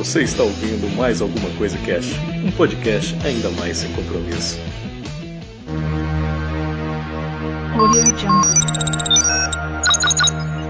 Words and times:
Você 0.00 0.22
está 0.22 0.42
ouvindo 0.42 0.88
mais 0.96 1.20
alguma 1.20 1.50
coisa 1.58 1.76
Cash, 1.84 2.14
um 2.42 2.50
podcast 2.52 3.14
ainda 3.22 3.50
mais 3.50 3.76
sem 3.76 3.92
compromisso. 3.92 4.58
Audio 7.78 8.06
Jungle. 8.16 8.50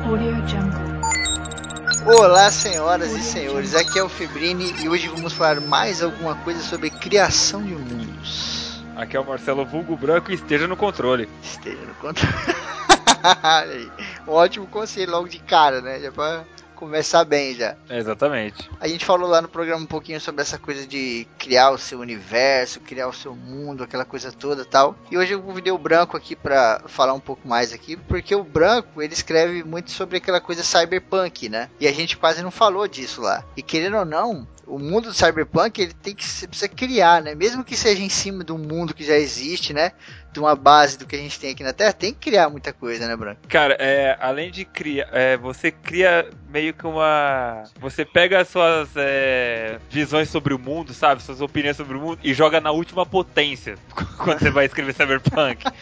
Audio 0.05 0.49
Jungle. 0.49 2.19
Olá, 2.19 2.51
senhoras 2.51 3.13
e 3.13 3.23
senhores, 3.23 3.77
aqui 3.77 4.01
é 4.01 4.03
o 4.03 4.09
Febrini 4.09 4.75
e 4.83 4.89
hoje 4.89 5.07
vamos 5.07 5.33
falar 5.33 5.61
mais 5.61 6.03
alguma 6.03 6.35
coisa 6.35 6.61
sobre 6.63 6.91
criação 6.91 7.63
de 7.63 7.77
mundos. 7.77 8.83
Aqui 8.97 9.17
é 9.17 9.21
o 9.21 9.25
Marcelo 9.25 9.65
Vulgo 9.65 9.97
Branco 9.97 10.33
e 10.33 10.35
esteja 10.35 10.67
no 10.67 10.77
controle. 10.77 11.29
Esteja 11.41 11.79
no 11.87 11.95
controle. 11.95 12.35
Um 14.27 14.33
ótimo 14.33 14.67
conselho 14.67 15.13
logo 15.13 15.29
de 15.29 15.39
cara, 15.39 15.81
né? 15.81 16.01
Já 16.01 16.11
pra 16.11 16.45
começar 16.81 17.25
bem 17.25 17.55
já. 17.55 17.77
Exatamente. 17.91 18.71
A 18.81 18.89
gente 18.89 19.05
falou 19.05 19.29
lá 19.29 19.43
no 19.43 19.49
programa 19.49 19.83
um 19.83 19.87
pouquinho 19.87 20.19
sobre 20.19 20.41
essa 20.41 20.59
coisa 20.59 20.87
de 20.87 21.29
criar 21.39 21.71
o 21.71 21.79
seu 21.79 22.01
universo, 22.01 22.81
criar 22.81 23.07
o 23.07 23.13
seu 23.13 23.37
mundo, 23.37 23.85
aquela 23.85 24.05
coisa 24.05 24.33
toda 24.33 24.65
tal. 24.65 24.97
E 25.11 25.19
hoje 25.19 25.33
eu 25.35 25.43
convidei 25.43 25.71
o 25.71 25.79
Branco 25.79 26.17
aqui 26.17 26.35
pra 26.35 26.83
falar 26.87 27.13
um 27.13 27.21
pouco 27.21 27.47
mais 27.47 27.75
aqui, 27.75 27.97
porque 27.97 28.35
o 28.35 28.43
Branco, 28.43 29.03
ele 29.03 29.13
escreve 29.13 29.63
muito 29.63 29.91
sobre 29.91 30.17
aquela 30.17 30.41
coisa 30.41 30.63
cyberpunk, 30.63 31.51
né? 31.51 31.69
E 31.79 31.87
a 31.87 31.93
gente 31.93 32.17
quase 32.17 32.43
não 32.43 32.51
falou 32.51 32.89
disso 32.89 33.21
lá. 33.21 33.45
E 33.55 33.63
querendo 33.63 33.99
ou 33.99 34.05
não, 34.07 34.49
o 34.71 34.79
mundo 34.79 35.09
do 35.09 35.15
cyberpunk 35.15 35.83
ele 35.83 35.93
tem 35.93 36.15
que 36.15 36.25
você 36.25 36.47
precisa 36.47 36.69
criar, 36.69 37.23
né? 37.23 37.35
Mesmo 37.35 37.65
que 37.65 37.77
seja 37.77 38.03
em 38.03 38.09
cima 38.09 38.45
de 38.45 38.53
um 38.53 38.59
mundo 38.59 38.95
que 38.95 39.05
já 39.05 39.17
existe, 39.17 39.73
né? 39.75 39.93
De 40.33 40.39
uma 40.39 40.55
base 40.55 40.97
do 40.97 41.07
que 41.07 41.17
a 41.17 41.19
gente 41.19 41.39
tem 41.41 41.51
aqui 41.51 41.63
na 41.63 41.73
Terra, 41.73 41.93
tem 41.93 42.13
que 42.13 42.31
criar 42.31 42.49
muita 42.49 42.73
coisa, 42.73 43.07
né, 43.09 43.17
Branco? 43.17 43.41
Cara, 43.49 43.77
é, 43.81 44.17
além 44.21 44.51
de 44.51 44.65
criar, 44.65 45.09
é, 45.13 45.37
você 45.37 45.71
cria 45.71 46.31
meio 46.49 46.73
que 46.73 46.87
uma. 46.87 47.65
Você 47.81 48.05
pega 48.05 48.41
as 48.41 48.49
suas 48.49 48.91
é, 48.97 49.79
visões 49.91 50.29
sobre 50.29 50.55
o 50.55 50.59
mundo, 50.59 50.93
sabe? 50.95 51.23
Suas 51.23 51.41
opiniões 51.41 51.77
sobre 51.77 51.97
o 51.97 52.01
mundo 52.01 52.19
e 52.23 52.33
joga 52.33 52.61
na 52.61 52.71
última 52.71 53.05
potência 53.05 53.77
quando 54.19 54.39
você 54.39 54.51
vai 54.51 54.67
escrever 54.67 54.95
cyberpunk. 54.95 55.65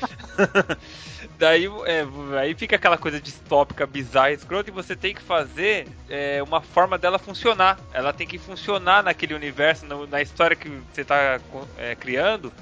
Daí 1.38 1.66
é, 1.86 2.05
aí 2.40 2.55
fica 2.55 2.74
aquela 2.74 2.98
coisa 2.98 3.20
distópica, 3.20 3.86
bizarra, 3.86 4.33
escrota, 4.33 4.70
e 4.70 4.72
você 4.72 4.96
tem 4.96 5.14
que 5.14 5.22
fazer 5.22 5.86
é, 6.10 6.42
uma 6.42 6.60
forma 6.60 6.98
dela 6.98 7.16
funcionar. 7.16 7.78
Ela 7.92 8.12
tem 8.12 8.27
que 8.27 8.38
funcionar 8.38 9.05
naquele 9.05 9.34
universo, 9.34 9.86
no, 9.86 10.05
na 10.05 10.20
história 10.20 10.56
que 10.56 10.68
você 10.68 11.02
está 11.02 11.38
é, 11.78 11.94
criando, 11.94 12.52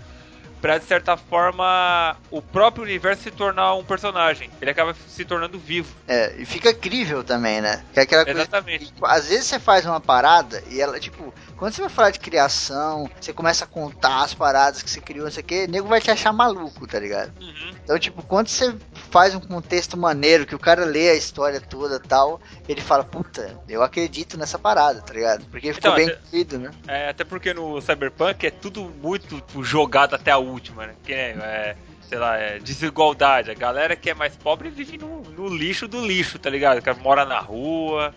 para 0.61 0.79
de 0.79 0.85
certa 0.85 1.17
forma 1.17 2.17
o 2.31 2.41
próprio 2.43 2.85
universo 2.85 3.23
se 3.23 3.31
tornar 3.31 3.75
um 3.75 3.85
personagem. 3.85 4.51
Ele 4.61 4.71
acaba 4.71 4.95
se 5.09 5.25
tornando 5.25 5.59
vivo. 5.59 5.95
É, 6.09 6.35
e 6.39 6.45
fica 6.45 6.73
crível 6.75 7.23
também, 7.23 7.61
né? 7.61 7.85
Que 7.93 8.01
é 8.01 8.03
aquela 8.03 8.25
coisa. 8.25 8.41
Exatamente. 8.41 8.87
que, 8.93 9.05
às 9.05 9.29
vezes 9.29 9.47
você 9.47 9.59
faz 9.59 9.84
uma 9.87 10.01
parada 10.01 10.62
e 10.71 10.81
ela, 10.81 10.99
tipo, 10.99 11.33
quando 11.57 11.73
você 11.73 11.81
vai 11.81 11.91
falar 11.91 12.11
de 12.11 12.21
criação, 12.21 13.09
você 13.21 13.33
começa 13.33 13.65
a 13.65 13.69
contar 13.69 14.23
as 14.23 14.34
paradas 14.34 14.83
que 14.83 14.91
você 14.91 15.01
criou, 15.01 15.25
não 15.25 15.33
sei 15.33 15.43
o 15.43 15.47
que, 15.47 15.65
o 15.65 15.71
nego 15.71 15.89
vai 15.89 16.01
te 16.01 16.11
achar 16.11 16.33
maluco, 16.33 16.87
tá 16.87 16.99
ligado? 16.99 17.33
Uhum. 17.41 17.75
Então, 17.84 17.99
tipo, 17.99 18.23
quando 18.23 18.49
você 18.49 18.75
faz 19.11 19.34
um 19.34 19.41
contexto 19.41 19.97
maneiro, 19.97 20.47
que 20.47 20.55
o 20.55 20.59
cara 20.59 20.84
lê 20.84 21.11
a 21.11 21.15
história 21.15 21.61
toda 21.61 21.99
tal, 22.01 22.41
ele 22.69 22.81
fala, 22.81 23.05
puta, 23.05 23.59
eu 23.69 23.83
acredito 23.83 24.37
nessa 24.37 24.59
parada, 24.59 25.01
tá 25.01 25.12
ligado? 25.15 25.45
Porque 25.47 25.73
ficou 25.73 25.91
Então, 25.93 25.95
bem 25.97 26.07
até- 26.09 26.17
construído, 26.17 26.59
né? 26.59 26.71
É, 26.89 27.09
até 27.09 27.25
porque 27.25 27.55
no 27.55 27.81
Cyberpunk 27.81 28.47
é 28.47 28.51
tudo 28.51 28.83
muito 29.03 29.37
tipo, 29.37 29.62
jogado 29.65 30.15
até 30.15 30.31
a 30.31 30.39
última, 30.39 30.56
né? 30.87 30.95
Que 31.05 31.15
nem, 31.15 31.43
é, 31.43 31.77
sei 32.03 32.19
lá, 32.19 32.37
é 32.37 32.59
desigualdade. 32.59 33.51
A 33.51 33.55
galera 33.55 33.97
que 33.97 34.11
é 34.11 34.15
mais 34.15 34.37
pobre 34.37 34.71
vive 34.71 34.99
no, 34.99 35.23
no 35.23 35.49
lixo 35.49 35.87
do 35.87 36.05
lixo, 36.05 36.39
tá 36.39 36.51
ligado? 36.51 36.79
O 36.79 36.83
cara 36.83 36.97
mora 36.99 37.25
na 37.25 37.39
rua. 37.39 38.15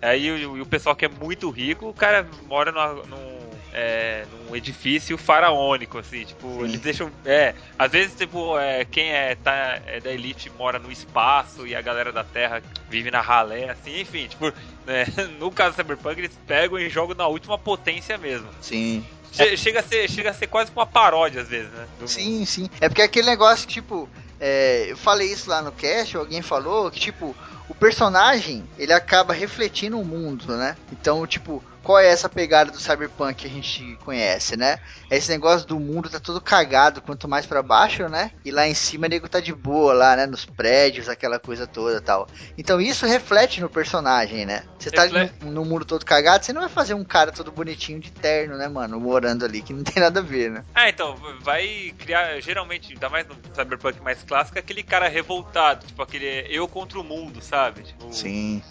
Aí 0.00 0.46
o, 0.46 0.62
o 0.62 0.66
pessoal 0.66 0.94
que 0.94 1.04
é 1.04 1.08
muito 1.08 1.50
rico, 1.50 1.88
o 1.88 1.94
cara 1.94 2.26
mora 2.46 2.70
num, 2.72 3.47
é, 3.72 4.24
num 4.48 4.56
edifício 4.56 5.16
faraônico, 5.18 5.98
assim, 5.98 6.24
tipo, 6.24 6.48
Sim. 6.54 6.64
eles 6.64 6.80
deixam. 6.80 7.10
É, 7.24 7.54
às 7.78 7.90
vezes, 7.92 8.14
tipo, 8.16 8.58
é, 8.58 8.84
quem 8.84 9.10
é, 9.10 9.34
tá, 9.34 9.80
é 9.86 10.00
da 10.00 10.10
elite 10.10 10.50
mora 10.58 10.78
no 10.78 10.90
espaço 10.90 11.66
e 11.66 11.74
a 11.76 11.80
galera 11.82 12.10
da 12.12 12.24
Terra 12.24 12.62
vive 12.88 13.10
na 13.10 13.20
ralé, 13.20 13.70
assim, 13.70 14.00
enfim, 14.00 14.26
tipo, 14.26 14.46
né, 14.86 15.04
no 15.38 15.50
caso 15.50 15.72
do 15.74 15.76
Cyberpunk, 15.76 16.18
eles 16.18 16.38
pegam 16.46 16.78
e 16.78 16.88
jogam 16.88 17.14
na 17.16 17.26
última 17.26 17.58
potência 17.58 18.16
mesmo. 18.18 18.48
Sim. 18.60 19.04
Che- 19.30 19.56
Chega 19.56 19.80
a 19.80 19.82
ser, 19.82 20.08
chega 20.08 20.30
a 20.30 20.34
ser 20.34 20.46
quase 20.46 20.70
uma 20.74 20.86
paródia 20.86 21.42
às 21.42 21.48
vezes, 21.48 21.70
né? 21.70 21.86
do. 21.98 22.08
Sim, 22.08 22.44
sim. 22.46 22.68
É 22.80 22.88
porque 22.88 23.02
aquele 23.02 23.26
negócio 23.28 23.68
que, 23.68 23.74
tipo, 23.74 24.08
é, 24.40 24.86
eu 24.88 24.96
falei 24.96 25.30
isso 25.30 25.50
lá 25.50 25.60
no 25.60 25.70
cast, 25.70 26.16
alguém 26.16 26.40
falou 26.40 26.90
que, 26.90 26.98
tipo, 26.98 27.36
o 27.68 27.74
personagem, 27.74 28.64
ele 28.78 28.92
acaba 28.94 29.34
refletindo 29.34 30.00
o 30.00 30.04
mundo, 30.04 30.56
né? 30.56 30.74
Então, 30.90 31.26
tipo, 31.26 31.62
qual 31.82 31.98
é 31.98 32.08
essa 32.08 32.28
pegada 32.28 32.70
do 32.70 32.78
cyberpunk 32.78 33.34
que 33.34 33.46
a 33.46 33.50
gente 33.50 33.96
conhece, 34.04 34.56
né? 34.56 34.78
Esse 35.10 35.30
negócio 35.30 35.66
do 35.66 35.78
mundo 35.78 36.08
tá 36.08 36.20
todo 36.20 36.40
cagado, 36.40 37.00
quanto 37.00 37.28
mais 37.28 37.46
pra 37.46 37.62
baixo, 37.62 38.08
né? 38.08 38.30
E 38.44 38.50
lá 38.50 38.66
em 38.66 38.74
cima 38.74 39.06
o 39.06 39.10
nego 39.10 39.28
tá 39.28 39.40
de 39.40 39.54
boa 39.54 39.92
lá, 39.92 40.16
né? 40.16 40.26
Nos 40.26 40.44
prédios, 40.44 41.08
aquela 41.08 41.38
coisa 41.38 41.66
toda 41.66 42.00
tal. 42.00 42.28
Então 42.56 42.80
isso 42.80 43.06
reflete 43.06 43.60
no 43.60 43.68
personagem, 43.68 44.44
né? 44.44 44.64
Você 44.78 44.90
tá 44.90 45.06
no, 45.06 45.50
no 45.50 45.64
mundo 45.64 45.84
todo 45.84 46.04
cagado, 46.04 46.44
você 46.44 46.52
não 46.52 46.60
vai 46.60 46.70
fazer 46.70 46.94
um 46.94 47.04
cara 47.04 47.32
todo 47.32 47.50
bonitinho 47.52 48.00
de 48.00 48.10
terno, 48.10 48.56
né, 48.56 48.68
mano? 48.68 49.00
Morando 49.00 49.44
ali, 49.44 49.62
que 49.62 49.72
não 49.72 49.82
tem 49.82 50.02
nada 50.02 50.20
a 50.20 50.22
ver, 50.22 50.50
né? 50.50 50.64
Ah, 50.74 50.88
então, 50.88 51.16
vai 51.40 51.94
criar, 51.98 52.40
geralmente, 52.40 52.92
ainda 52.92 53.08
mais 53.08 53.26
no 53.26 53.34
Cyberpunk 53.54 54.00
mais 54.00 54.22
clássico, 54.22 54.58
aquele 54.58 54.82
cara 54.82 55.08
revoltado, 55.08 55.86
tipo 55.86 56.02
aquele 56.02 56.46
eu 56.48 56.68
contra 56.68 56.98
o 56.98 57.04
mundo, 57.04 57.42
sabe? 57.42 57.82
Tipo, 57.82 58.12
Sim. 58.12 58.62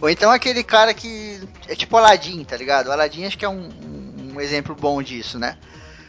Ou 0.00 0.10
então 0.10 0.30
aquele 0.30 0.62
cara 0.62 0.92
que 0.92 1.40
é 1.68 1.74
tipo 1.74 1.96
Aladdin, 1.96 2.44
tá 2.44 2.56
ligado? 2.56 2.88
O 2.88 2.92
Aladdin 2.92 3.24
acho 3.24 3.38
que 3.38 3.44
é 3.44 3.48
um, 3.48 3.68
um- 4.34 4.40
exemplo 4.40 4.74
bom 4.74 5.02
disso, 5.02 5.38
né? 5.38 5.56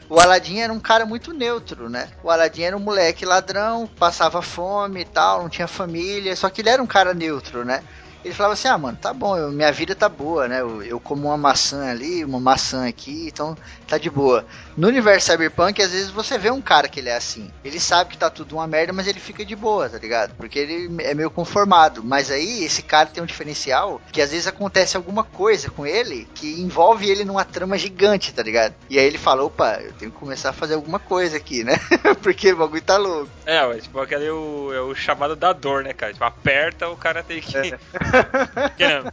O 0.10 0.20
Aladdin 0.20 0.60
era 0.60 0.72
um 0.74 0.80
cara 0.80 1.06
muito 1.06 1.34
neutro, 1.34 1.90
né? 1.90 2.10
O 2.22 2.30
Aladdin 2.30 2.64
era 2.64 2.76
um 2.78 2.80
moleque 2.80 3.26
ladrão, 3.26 3.88
passava 3.98 4.42
fome 4.42 5.02
e 5.02 5.06
tal, 5.06 5.44
não 5.44 5.50
tinha 5.50 5.68
família, 5.68 6.36
só 6.36 6.50
que 6.50 6.62
ele 6.62 6.70
era 6.70 6.84
um 6.84 6.88
cara 6.88 7.14
neutro, 7.14 7.64
né? 7.64 7.82
Ele 8.28 8.34
falava 8.36 8.54
assim, 8.56 8.68
ah, 8.68 8.78
mano, 8.78 8.98
tá 9.02 9.14
bom, 9.14 9.38
eu- 9.38 9.52
minha 9.54 9.72
vida 9.72 9.96
tá 9.96 10.10
boa, 10.10 10.50
né? 10.50 10.60
Eu, 10.60 10.84
eu 10.84 11.00
como 11.00 11.30
uma 11.30 11.38
maçã 11.38 11.90
ali, 11.90 12.26
uma 12.26 12.42
maçã 12.42 12.86
aqui, 12.86 13.28
então 13.28 13.58
tá 13.88 13.98
de 13.98 14.10
boa. 14.10 14.46
No 14.76 14.90
universo 14.90 15.32
cyberpunk, 15.32 15.82
às 15.82 15.92
vezes 15.92 16.10
você 16.12 16.38
vê 16.38 16.52
um 16.52 16.62
cara 16.62 16.90
que 16.90 17.00
ele 17.00 17.08
é 17.08 17.16
assim. 17.16 17.50
Ele 17.64 17.80
sabe 17.80 18.10
que 18.12 18.18
tá 18.18 18.30
tudo 18.30 18.56
uma 18.58 18.68
merda, 18.68 18.92
mas 18.92 19.08
ele 19.08 19.20
fica 19.20 19.46
de 19.46 19.56
boa, 19.56 19.90
tá 19.90 19.98
ligado? 19.98 20.36
Porque 20.36 20.60
ele 20.60 21.02
é 21.04 21.14
meio 21.14 21.32
conformado. 21.32 22.04
Mas 22.04 22.30
aí, 22.30 22.66
esse 22.66 22.82
cara 22.82 23.08
tem 23.08 23.24
um 23.24 23.26
diferencial 23.26 24.02
que 24.12 24.22
às 24.22 24.32
vezes 24.32 24.46
acontece 24.46 24.98
alguma 24.98 25.24
coisa 25.24 25.70
com 25.72 25.86
ele 25.86 26.28
que 26.36 26.60
envolve 26.62 27.10
ele 27.10 27.24
numa 27.24 27.46
trama 27.46 27.78
gigante, 27.78 28.34
tá 28.34 28.44
ligado? 28.44 28.76
E 28.90 29.00
aí 29.00 29.06
ele 29.06 29.18
fala, 29.18 29.42
opa, 29.44 29.80
eu 29.82 29.94
tenho 29.94 30.12
que 30.12 30.18
começar 30.18 30.50
a 30.50 30.54
fazer 30.54 30.74
alguma 30.76 31.00
coisa 31.00 31.38
aqui, 31.38 31.64
né? 31.64 31.76
Porque 32.22 32.52
o 32.52 32.58
bagulho 32.58 32.82
tá 32.82 32.98
louco. 32.98 33.30
É, 33.46 33.66
tipo, 33.78 33.98
aquele 34.02 34.26
é 34.26 34.32
o, 34.34 34.74
é 34.74 34.82
o 34.82 34.94
chamado 34.94 35.34
da 35.36 35.54
dor, 35.54 35.82
né, 35.84 35.94
cara? 35.94 36.12
Tipo, 36.12 36.26
aperta, 36.26 36.90
o 36.90 36.98
cara 36.98 37.24
tem 37.24 37.40
que. 37.40 37.58
Né, 37.58 37.80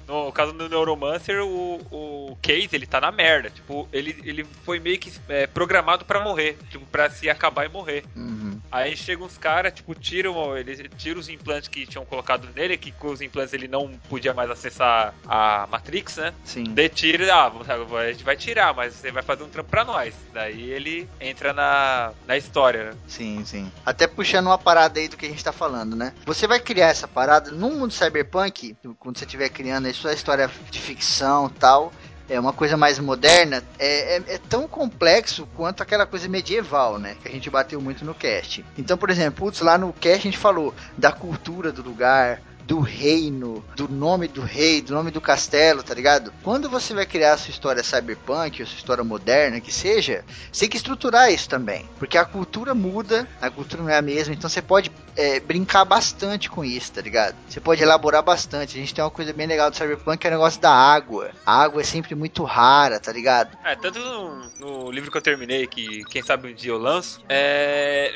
no 0.06 0.32
caso 0.32 0.52
do 0.52 0.68
Neuromancer, 0.68 1.42
o, 1.44 1.80
o 1.90 2.38
Case, 2.42 2.70
ele 2.72 2.86
tá 2.86 3.00
na 3.00 3.10
merda. 3.10 3.50
Tipo, 3.50 3.88
ele, 3.92 4.16
ele 4.24 4.44
foi 4.64 4.78
meio 4.78 4.98
que 4.98 5.12
é, 5.28 5.46
programado 5.46 6.04
pra 6.04 6.20
morrer. 6.20 6.58
Tipo, 6.70 6.84
pra 6.86 7.10
se 7.10 7.28
acabar 7.28 7.64
e 7.64 7.68
morrer. 7.68 8.04
Uhum. 8.14 8.43
Aí 8.70 8.96
chegam 8.96 9.26
uns 9.26 9.38
caras, 9.38 9.72
tipo, 9.72 9.94
tiram, 9.94 10.56
ele 10.56 10.88
tira 10.96 11.18
os 11.18 11.28
implantes 11.28 11.68
que 11.68 11.86
tinham 11.86 12.04
colocado 12.04 12.48
nele, 12.54 12.76
que 12.76 12.90
com 12.90 13.08
os 13.08 13.20
implantes 13.20 13.54
ele 13.54 13.68
não 13.68 13.88
podia 14.08 14.34
mais 14.34 14.50
acessar 14.50 15.14
a 15.26 15.66
Matrix, 15.70 16.16
né? 16.16 16.34
Sim. 16.44 16.64
Daí 16.74 16.88
tira, 16.88 17.32
ah, 17.34 17.52
a 17.98 18.12
gente 18.12 18.24
vai 18.24 18.36
tirar, 18.36 18.74
mas 18.74 18.94
você 18.94 19.10
vai 19.10 19.22
fazer 19.22 19.44
um 19.44 19.48
trampo 19.48 19.70
pra 19.70 19.84
nós. 19.84 20.14
Daí 20.32 20.70
ele 20.70 21.08
entra 21.20 21.52
na, 21.52 22.12
na 22.26 22.36
história, 22.36 22.90
né? 22.90 22.96
Sim, 23.06 23.44
sim. 23.44 23.70
Até 23.86 24.06
puxando 24.06 24.46
uma 24.46 24.58
parada 24.58 24.98
aí 24.98 25.08
do 25.08 25.16
que 25.16 25.26
a 25.26 25.28
gente 25.28 25.44
tá 25.44 25.52
falando, 25.52 25.94
né? 25.94 26.12
Você 26.26 26.46
vai 26.46 26.58
criar 26.58 26.88
essa 26.88 27.06
parada 27.06 27.50
no 27.50 27.70
mundo 27.70 27.92
cyberpunk, 27.92 28.76
quando 28.98 29.18
você 29.18 29.24
estiver 29.24 29.48
criando 29.48 29.86
aí 29.86 29.94
sua 29.94 30.12
história 30.12 30.50
de 30.70 30.80
ficção 30.80 31.46
e 31.46 31.58
tal, 31.58 31.92
é 32.28 32.38
uma 32.40 32.52
coisa 32.52 32.76
mais 32.76 32.98
moderna, 32.98 33.62
é, 33.78 34.16
é, 34.16 34.22
é 34.34 34.38
tão 34.38 34.66
complexo 34.66 35.46
quanto 35.54 35.82
aquela 35.82 36.06
coisa 36.06 36.28
medieval, 36.28 36.98
né? 36.98 37.16
Que 37.20 37.28
a 37.28 37.30
gente 37.30 37.50
bateu 37.50 37.80
muito 37.80 38.04
no 38.04 38.14
cast. 38.14 38.64
Então, 38.78 38.96
por 38.96 39.10
exemplo, 39.10 39.44
putz, 39.44 39.60
lá 39.60 39.76
no 39.76 39.92
cast 39.92 40.20
a 40.20 40.30
gente 40.30 40.38
falou 40.38 40.74
da 40.96 41.12
cultura 41.12 41.70
do 41.70 41.82
lugar, 41.82 42.40
do 42.66 42.80
reino, 42.80 43.64
do 43.76 43.88
nome 43.88 44.28
do 44.28 44.40
rei, 44.40 44.80
do 44.80 44.94
nome 44.94 45.10
do 45.10 45.20
castelo, 45.20 45.82
tá 45.82 45.94
ligado? 45.94 46.32
Quando 46.42 46.68
você 46.68 46.94
vai 46.94 47.06
criar 47.06 47.34
a 47.34 47.38
sua 47.38 47.50
história 47.50 47.82
cyberpunk, 47.82 48.60
ou 48.60 48.66
sua 48.66 48.76
história 48.76 49.04
moderna, 49.04 49.60
que 49.60 49.72
seja, 49.72 50.24
você 50.50 50.60
tem 50.60 50.70
que 50.70 50.76
estruturar 50.76 51.32
isso 51.32 51.48
também. 51.48 51.88
Porque 51.98 52.16
a 52.16 52.24
cultura 52.24 52.74
muda, 52.74 53.28
a 53.40 53.50
cultura 53.50 53.82
não 53.82 53.90
é 53.90 53.98
a 53.98 54.02
mesma, 54.02 54.34
então 54.34 54.48
você 54.48 54.62
pode 54.62 54.90
é, 55.16 55.40
brincar 55.40 55.84
bastante 55.84 56.48
com 56.50 56.64
isso, 56.64 56.92
tá 56.92 57.00
ligado? 57.00 57.36
Você 57.48 57.60
pode 57.60 57.82
elaborar 57.82 58.22
bastante. 58.22 58.76
A 58.76 58.80
gente 58.80 58.94
tem 58.94 59.04
uma 59.04 59.10
coisa 59.10 59.32
bem 59.32 59.46
legal 59.46 59.70
do 59.70 59.76
cyberpunk 59.76 60.18
que 60.18 60.26
é 60.26 60.30
o 60.30 60.34
negócio 60.34 60.60
da 60.60 60.70
água. 60.70 61.30
A 61.44 61.62
água 61.62 61.82
é 61.82 61.84
sempre 61.84 62.14
muito 62.14 62.44
rara, 62.44 62.98
tá 62.98 63.12
ligado? 63.12 63.56
É, 63.64 63.76
tanto 63.76 63.98
no, 63.98 64.50
no 64.58 64.90
livro 64.90 65.10
que 65.10 65.16
eu 65.16 65.22
terminei, 65.22 65.66
que 65.66 66.04
quem 66.04 66.22
sabe 66.22 66.50
um 66.50 66.54
dia 66.54 66.70
eu 66.70 66.78
lanço, 66.78 67.20
é. 67.28 68.14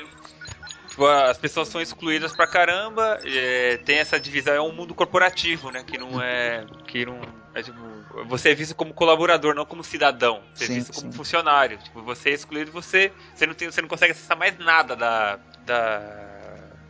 Tipo, 0.99 1.07
as 1.07 1.39
pessoas 1.39 1.69
são 1.69 1.81
excluídas 1.81 2.35
pra 2.35 2.47
caramba, 2.47 3.19
é, 3.25 3.77
tem 3.79 3.99
essa 3.99 4.19
divisão, 4.19 4.53
é 4.55 4.61
um 4.61 4.73
mundo 4.73 4.95
corporativo, 4.95 5.71
né? 5.71 5.85
Que 5.87 5.97
não 5.97 6.21
é. 6.21 6.67
Que 6.87 7.07
não. 7.07 7.21
É, 7.55 7.63
tipo, 7.63 7.79
você 8.27 8.51
é 8.51 8.55
visto 8.55 8.75
como 8.75 8.93
colaborador, 8.93 9.55
não 9.55 9.65
como 9.65 9.85
cidadão. 9.85 10.43
Você 10.55 10.67
Sim, 10.67 10.73
é 10.73 10.77
visto 10.77 10.93
como 10.93 11.13
sim. 11.13 11.17
funcionário. 11.17 11.79
Tipo, 11.79 12.03
você 12.03 12.31
é 12.31 12.33
excluído, 12.33 12.73
você, 12.73 13.13
você, 13.35 13.47
não 13.47 13.55
tem, 13.55 13.71
você 13.71 13.81
não 13.81 13.89
consegue 13.89 14.13
acessar 14.13 14.37
mais 14.37 14.59
nada 14.59 14.95
da, 14.97 15.39
da, 15.65 16.01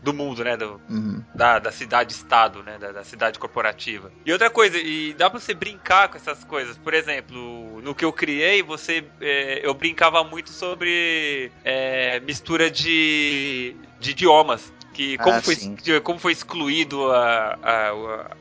do 0.02 0.12
mundo, 0.14 0.43
né? 0.43 0.56
Do, 0.56 0.81
Uhum. 0.88 1.22
da, 1.34 1.58
da 1.58 1.70
cidade-estado, 1.72 2.62
né? 2.62 2.78
Da, 2.78 2.93
da 2.93 3.04
cidade 3.04 3.38
corporativa. 3.38 4.11
E 4.25 4.32
outra 4.32 4.50
coisa, 4.50 4.78
e 4.78 5.14
dá 5.14 5.28
pra 5.31 5.38
você 5.38 5.54
brincar 5.54 6.08
com 6.08 6.16
essas 6.16 6.44
coisas. 6.44 6.76
Por 6.78 6.93
exemplo, 6.94 7.81
no 7.82 7.94
que 7.94 8.04
eu 8.04 8.12
criei, 8.12 8.62
você 8.62 9.04
é, 9.20 9.61
eu 9.66 9.72
brincava 9.75 10.22
muito 10.25 10.50
sobre 10.50 11.50
é, 11.64 12.20
mistura 12.20 12.70
de, 12.70 13.76
de 14.00 14.11
idiomas. 14.11 14.73
Que 14.95 15.17
como, 15.19 15.37
Ah, 15.37 15.43
foi, 15.43 15.55
sim. 15.55 15.77
como 16.03 16.19
foi 16.19 16.33
excluído 16.33 17.12
a, 17.12 17.56
a- 17.62 17.91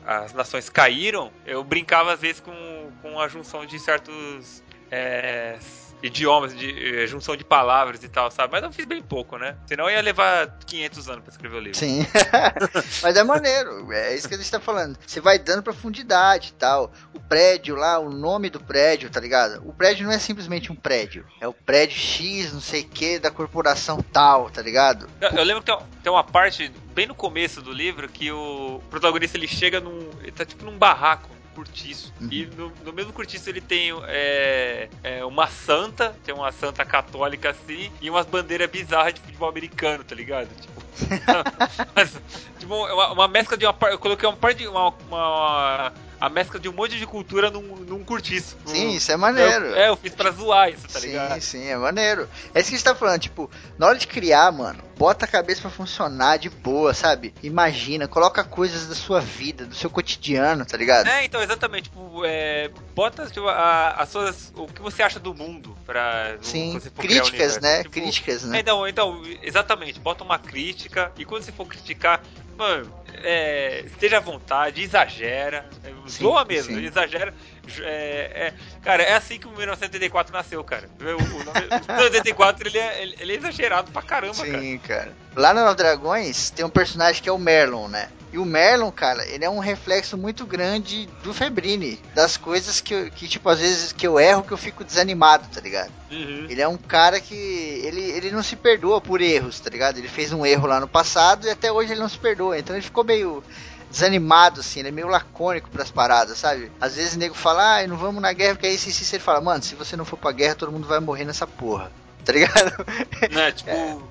a- 0.06 0.18
as 0.24 0.32
nações 0.32 0.68
caíram, 0.68 1.30
eu 1.46 1.62
brincava 1.62 2.12
às 2.12 2.20
vezes 2.20 2.40
com, 2.40 2.90
com 3.00 3.20
a 3.20 3.28
junção 3.28 3.64
de 3.64 3.78
certos 3.78 4.62
é, 4.90 5.56
idiomas, 6.02 6.56
de 6.56 7.02
eh, 7.02 7.06
junção 7.06 7.36
de 7.36 7.44
palavras 7.44 8.02
e 8.02 8.08
tal, 8.08 8.30
sabe? 8.30 8.52
Mas 8.52 8.62
eu 8.62 8.72
fiz 8.72 8.86
bem 8.86 9.02
pouco, 9.02 9.36
né? 9.36 9.56
Senão 9.66 9.88
eu 9.88 9.96
ia 9.96 10.02
levar 10.02 10.58
500 10.66 11.08
anos 11.08 11.22
pra 11.22 11.32
escrever 11.32 11.56
o 11.56 11.60
livro. 11.60 11.78
Sim. 11.78 12.06
Mas 13.02 13.16
é 13.16 13.24
maneiro, 13.24 13.92
é 13.92 14.14
isso 14.14 14.28
que 14.28 14.34
a 14.34 14.38
gente 14.38 14.50
tá 14.50 14.60
falando. 14.60 14.98
Você 15.06 15.20
vai 15.20 15.38
dando 15.38 15.62
profundidade 15.62 16.50
e 16.50 16.52
tal. 16.52 16.92
O 17.12 17.20
prédio 17.20 17.76
lá, 17.76 17.98
o 17.98 18.10
nome 18.10 18.50
do 18.50 18.60
prédio, 18.60 19.10
tá 19.10 19.20
ligado? 19.20 19.62
O 19.68 19.72
prédio 19.72 20.06
não 20.06 20.12
é 20.12 20.18
simplesmente 20.18 20.70
um 20.70 20.76
prédio. 20.76 21.26
É 21.40 21.48
o 21.48 21.52
prédio 21.52 21.98
X, 21.98 22.52
não 22.52 22.60
sei 22.60 22.82
o 22.82 22.88
que, 22.88 23.18
da 23.18 23.30
corporação 23.30 24.02
tal, 24.02 24.50
tá 24.50 24.62
ligado? 24.62 25.08
Eu, 25.20 25.30
eu 25.30 25.44
lembro 25.44 25.62
que 25.62 25.72
tem, 25.72 25.86
tem 26.04 26.12
uma 26.12 26.24
parte 26.24 26.70
bem 26.94 27.06
no 27.06 27.14
começo 27.14 27.60
do 27.62 27.72
livro 27.72 28.08
que 28.08 28.30
o 28.30 28.80
protagonista 28.90 29.36
ele 29.36 29.48
chega 29.48 29.80
num. 29.80 30.10
Ele 30.20 30.32
tá 30.32 30.44
tipo 30.44 30.64
num 30.64 30.76
barraco, 30.76 31.28
cortiço. 31.58 32.12
Uhum. 32.20 32.28
E 32.30 32.46
no, 32.46 32.72
no 32.84 32.92
mesmo 32.92 33.12
cortiço 33.12 33.50
ele 33.50 33.60
tem 33.60 33.90
é, 34.06 34.88
é, 35.02 35.24
uma 35.24 35.48
santa, 35.48 36.16
tem 36.24 36.32
uma 36.32 36.52
santa 36.52 36.84
católica 36.84 37.50
assim, 37.50 37.90
e 38.00 38.08
umas 38.08 38.26
bandeiras 38.26 38.70
bizarras 38.70 39.14
de 39.14 39.20
futebol 39.20 39.48
americano, 39.48 40.04
tá 40.04 40.14
ligado? 40.14 40.48
Tipo. 40.60 40.82
mas, 41.94 42.16
tipo, 42.60 42.74
uma, 42.74 43.12
uma 43.12 43.28
mescla 43.28 43.56
de 43.56 43.66
uma 43.66 43.76
Eu 43.90 43.98
coloquei 43.98 44.28
uma 44.28 44.36
parte 44.36 44.58
de. 44.58 44.68
Uma, 44.68 44.90
uma- 45.08 45.92
a 46.20 46.28
mescla 46.28 46.58
de 46.58 46.68
um 46.68 46.72
monte 46.72 46.98
de 46.98 47.06
cultura 47.06 47.50
num, 47.50 47.62
num 47.76 48.04
cortiço. 48.04 48.56
Sim, 48.66 48.90
isso 48.94 49.10
é 49.12 49.16
maneiro. 49.16 49.66
Eu, 49.66 49.76
é, 49.76 49.88
eu 49.88 49.96
fiz 49.96 50.14
pra 50.14 50.30
zoar 50.30 50.68
isso, 50.70 50.88
tá 50.88 50.98
sim, 51.00 51.06
ligado? 51.08 51.40
sim, 51.40 51.64
é 51.66 51.76
maneiro. 51.76 52.28
É 52.54 52.60
isso 52.60 52.68
que 52.70 52.74
a 52.74 52.78
gente 52.78 52.84
tá 52.84 52.94
falando, 52.94 53.20
tipo, 53.20 53.50
na 53.78 53.86
hora 53.86 53.98
de 53.98 54.06
criar, 54.06 54.50
mano, 54.52 54.82
bota 54.96 55.24
a 55.24 55.28
cabeça 55.28 55.60
pra 55.62 55.70
funcionar 55.70 56.36
de 56.38 56.50
boa, 56.50 56.92
sabe? 56.92 57.32
Imagina, 57.42 58.08
coloca 58.08 58.42
coisas 58.42 58.88
da 58.88 58.94
sua 58.94 59.20
vida, 59.20 59.64
do 59.64 59.74
seu 59.74 59.88
cotidiano, 59.88 60.66
tá 60.66 60.76
ligado? 60.76 61.06
É, 61.06 61.24
então, 61.24 61.40
exatamente. 61.40 61.84
Tipo, 61.84 62.24
é, 62.24 62.68
bota 62.94 63.26
tipo, 63.26 63.46
a- 63.48 63.90
as 63.98 64.08
suas, 64.08 64.52
o 64.56 64.66
que 64.66 64.82
você 64.82 65.02
acha 65.02 65.20
do 65.20 65.32
mundo 65.34 65.76
pra 65.86 66.36
Sim, 66.40 66.80
críticas, 66.96 67.60
né? 67.60 67.78
Tipo, 67.82 67.90
Críticas, 67.94 68.44
é, 68.44 68.46
né? 68.48 68.58
Então, 68.60 68.86
então, 68.88 69.22
exatamente. 69.42 70.00
Bota 70.00 70.24
uma 70.24 70.38
crítica 70.38 71.12
e 71.16 71.24
quando 71.24 71.44
você 71.44 71.52
for 71.52 71.66
criticar, 71.66 72.20
mano, 72.58 72.92
é, 73.22 73.84
esteja 73.86 74.18
à 74.18 74.20
vontade, 74.20 74.82
exagera. 74.82 75.64
é, 75.84 75.88
Sim, 76.08 76.24
zoa 76.24 76.44
mesmo, 76.44 76.74
sim. 76.74 76.84
exagera. 76.84 77.32
É, 77.80 78.48
é- 78.48 78.54
cara, 78.82 79.02
é 79.02 79.14
assim 79.14 79.38
que 79.38 79.46
o 79.46 79.50
1984 79.52 80.32
nasceu, 80.32 80.62
cara. 80.64 80.88
O, 81.00 81.04
o 81.04 81.44
nome- 81.44 81.66
o 81.88 81.92
1984 81.92 82.68
ele 82.68 82.78
é, 82.78 83.02
ele- 83.02 83.32
é 83.32 83.36
exagerado 83.36 83.90
pra 83.92 84.02
caramba, 84.02 84.44
cara. 84.44 84.60
Sim, 84.60 84.78
cara. 84.78 85.12
Lá 85.36 85.54
no 85.54 85.74
Dragões 85.74 86.50
tem 86.50 86.64
um 86.64 86.70
personagem 86.70 87.22
que 87.22 87.28
é 87.28 87.32
o 87.32 87.38
Merlon, 87.38 87.88
né? 87.88 88.08
E 88.32 88.36
o 88.38 88.44
Merlon, 88.44 88.90
cara, 88.92 89.24
ele 89.26 89.44
é 89.44 89.48
um 89.48 89.58
reflexo 89.58 90.16
muito 90.18 90.44
grande 90.44 91.08
do 91.22 91.32
Febrini. 91.32 91.98
Das 92.14 92.36
coisas 92.36 92.78
que, 92.80 92.92
eu- 92.94 93.10
que, 93.10 93.26
tipo, 93.26 93.48
às 93.48 93.58
vezes 93.58 93.90
que 93.92 94.06
eu 94.06 94.20
erro, 94.20 94.42
que 94.42 94.52
eu 94.52 94.58
fico 94.58 94.84
desanimado, 94.84 95.48
tá 95.48 95.60
ligado? 95.62 95.90
Uhum. 96.10 96.46
Ele 96.48 96.60
é 96.60 96.68
um 96.68 96.76
cara 96.76 97.20
que. 97.20 97.34
Ele, 97.34 98.00
ele 98.02 98.30
não 98.30 98.42
se 98.42 98.54
perdoa 98.54 99.00
por 99.00 99.20
erros, 99.22 99.58
tá 99.60 99.70
ligado? 99.70 99.96
Ele 99.96 100.08
fez 100.08 100.30
um 100.32 100.44
erro 100.44 100.66
lá 100.66 100.78
no 100.78 100.86
passado 100.88 101.46
e 101.46 101.50
até 101.50 101.72
hoje 101.72 101.92
ele 101.92 102.00
não 102.00 102.08
se 102.08 102.18
perdoa. 102.18 102.58
Então 102.58 102.76
ele 102.76 102.84
ficou 102.84 103.02
meio 103.02 103.42
desanimado, 103.90 104.60
assim, 104.60 104.80
ele 104.80 104.88
é 104.88 104.92
meio 104.92 105.08
lacônico 105.08 105.70
pras 105.70 105.90
paradas, 105.90 106.36
sabe? 106.38 106.70
Às 106.78 106.96
vezes 106.96 107.14
o 107.14 107.18
nego 107.18 107.34
fala, 107.34 107.78
ah, 107.78 107.86
não 107.86 107.96
vamos 107.96 108.20
na 108.20 108.32
guerra, 108.34 108.54
porque 108.54 108.66
aí 108.66 108.76
se, 108.76 108.92
se 108.92 109.16
ele 109.16 109.22
fala, 109.24 109.40
mano, 109.40 109.62
se 109.62 109.74
você 109.74 109.96
não 109.96 110.04
for 110.04 110.18
pra 110.18 110.30
guerra, 110.32 110.54
todo 110.54 110.70
mundo 110.70 110.86
vai 110.86 111.00
morrer 111.00 111.24
nessa 111.24 111.46
porra. 111.46 111.90
Tá 112.28 112.32
ligado? 112.34 112.84
Né, 113.32 113.52
tipo, 113.52 113.70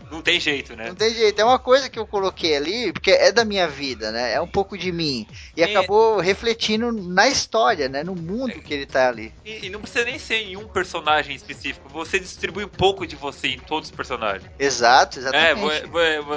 não 0.10 0.24
tem 0.24 0.40
jeito, 0.40 0.76
né? 0.76 0.88
Não 0.88 0.96
tem 0.96 1.14
jeito, 1.14 1.40
é 1.40 1.46
uma 1.46 1.60
coisa 1.60 1.88
que 1.88 2.00
eu 2.00 2.08
coloquei 2.08 2.56
ali, 2.56 2.92
porque 2.92 3.12
é 3.12 3.32
da 3.32 3.46
minha 3.46 3.68
vida, 3.68 4.12
né? 4.12 4.34
É 4.34 4.42
um 4.42 4.48
pouco 4.48 4.76
de 4.76 4.92
mim. 4.92 5.28
E 5.56 5.62
É. 5.62 5.66
acabou 5.66 6.20
refletindo 6.20 6.92
na 6.92 7.28
história, 7.28 7.88
né? 7.88 8.04
No 8.04 8.16
mundo 8.16 8.60
que 8.60 8.74
ele 8.74 8.88
tá 8.88 9.10
ali. 9.10 9.32
E, 9.46 9.68
e 9.68 9.70
não 9.70 9.82
precisa 9.82 10.04
nem 10.04 10.18
ser 10.18 10.38
em 10.38 10.58
um 10.58 10.68
personagem 10.68 11.36
específico. 11.36 11.88
Você 11.90 12.20
distribui 12.20 12.64
um 12.66 12.70
pouco 12.70 13.06
de 13.06 13.16
você 13.16 13.50
em 13.50 13.60
todos 13.60 13.90
os 13.90 13.96
personagens. 13.96 14.50
Exato, 14.58 15.20
É, 15.20 15.22
exatamente. 15.22 15.84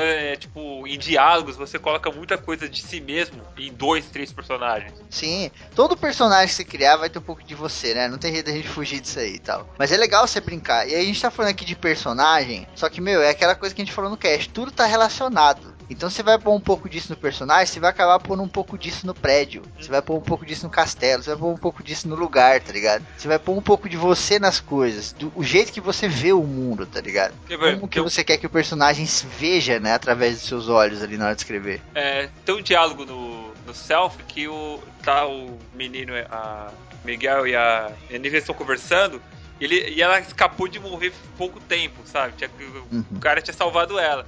é, 0.03 0.37
tipo, 0.37 0.87
em 0.87 0.99
diálogos 0.99 1.57
você 1.57 1.79
coloca 1.79 2.11
muita 2.11 2.37
coisa 2.37 2.69
de 2.69 2.83
si 2.83 3.01
mesmo 3.01 3.41
em 3.57 3.73
dois, 3.73 4.05
três 4.05 4.31
personagens. 4.31 4.93
Sim, 5.09 5.51
todo 5.75 5.97
personagem 5.97 6.49
que 6.49 6.55
você 6.55 6.65
criar 6.65 6.97
vai 6.99 7.09
ter 7.09 7.19
um 7.19 7.23
pouco 7.23 7.43
de 7.43 7.55
você, 7.55 7.95
né? 7.95 8.07
Não 8.07 8.19
tem 8.19 8.35
jeito 8.35 8.47
da 8.47 8.53
gente 8.53 8.69
fugir 8.69 9.01
disso 9.01 9.19
aí 9.19 9.37
e 9.37 9.39
tal. 9.39 9.67
Mas 9.79 9.91
é 9.91 9.97
legal 9.97 10.27
você 10.27 10.41
brincar. 10.43 10.87
E 10.87 10.95
aí 10.95 11.03
a 11.03 11.05
gente 11.05 11.23
tá 11.23 11.31
falando 11.31 11.51
aqui 11.53 11.65
de 11.65 11.70
personagem, 11.75 12.67
só 12.75 12.89
que, 12.89 13.01
meu, 13.01 13.23
é 13.23 13.31
aquela 13.31 13.55
coisa 13.55 13.75
que 13.75 13.81
a 13.81 13.85
gente 13.85 13.95
falou 13.95 14.11
no 14.11 14.17
cast, 14.17 14.49
tudo 14.51 14.71
tá 14.71 14.87
relacionado. 14.87 15.81
Então 15.91 16.09
você 16.09 16.23
vai 16.23 16.39
pôr 16.39 16.55
um 16.55 16.61
pouco 16.61 16.89
disso 16.89 17.11
no 17.11 17.17
personagem, 17.17 17.67
você 17.67 17.81
vai 17.81 17.91
acabar 17.91 18.21
pondo 18.21 18.45
um 18.45 18.49
pouco 18.49 18.79
disso 18.79 19.05
no 19.05 19.13
prédio. 19.13 19.63
Você 19.79 19.91
vai 19.91 20.01
pôr 20.01 20.17
um 20.17 20.21
pouco 20.21 20.47
disso 20.47 20.65
no 20.65 20.71
castelo, 20.71 21.21
você 21.21 21.31
vai 21.31 21.39
pôr 21.41 21.53
um 21.53 21.57
pouco 21.57 21.83
disso 21.83 22.09
no 22.09 22.15
lugar, 22.15 22.61
tá 22.61 22.73
ligado? 22.73 23.05
Você 23.17 23.27
vai 23.27 23.41
pôr 23.41 23.59
um 23.59 23.61
pouco 23.61 23.89
de 23.89 23.97
você 23.97 24.39
nas 24.39 24.61
coisas, 24.61 25.13
do 25.13 25.33
o 25.35 25.43
jeito 25.43 25.73
que 25.73 25.81
você 25.81 26.07
vê 26.07 26.33
o 26.33 26.45
mundo, 26.45 26.87
tá 26.87 27.01
ligado? 27.01 27.35
Como 27.75 27.89
que 27.89 28.01
você 28.01 28.23
quer 28.23 28.37
que 28.37 28.47
o 28.47 28.51
personagem 28.51 29.05
se 29.05 29.27
veja, 29.27 29.81
né, 29.81 29.93
através 29.93 30.39
dos 30.39 30.47
seus 30.47 30.69
olhos 30.69 31.03
ali 31.03 31.17
na 31.17 31.27
hora 31.27 31.35
de 31.35 31.41
escrever. 31.41 31.81
É, 31.93 32.29
tem 32.45 32.55
um 32.55 32.63
diálogo 32.63 33.05
no, 33.05 33.53
no 33.67 33.75
Self 33.75 34.23
que 34.29 34.47
o, 34.47 34.79
tá 35.03 35.27
o 35.27 35.59
menino, 35.75 36.13
a 36.31 36.71
Miguel 37.05 37.49
e 37.49 37.57
a 37.57 37.91
Nívia 38.11 38.39
estão 38.39 38.55
conversando 38.55 39.21
ele, 39.61 39.91
e 39.91 40.03
ela 40.03 40.19
escapou 40.21 40.67
de 40.69 40.79
morrer 40.79 41.13
pouco 41.37 41.61
tempo, 41.61 42.01
sabe? 42.05 42.35
Tinha- 42.37 42.51
Uhum. 42.91 43.05
O 43.13 43.19
cara 43.21 43.41
tinha 43.43 43.55
salvado 43.55 43.99
ela. 43.99 44.27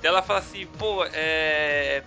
Daí 0.00 0.08
ela 0.10 0.22
fala 0.22 0.38
assim, 0.40 0.66
pô, 0.78 1.04
é. 1.12 2.02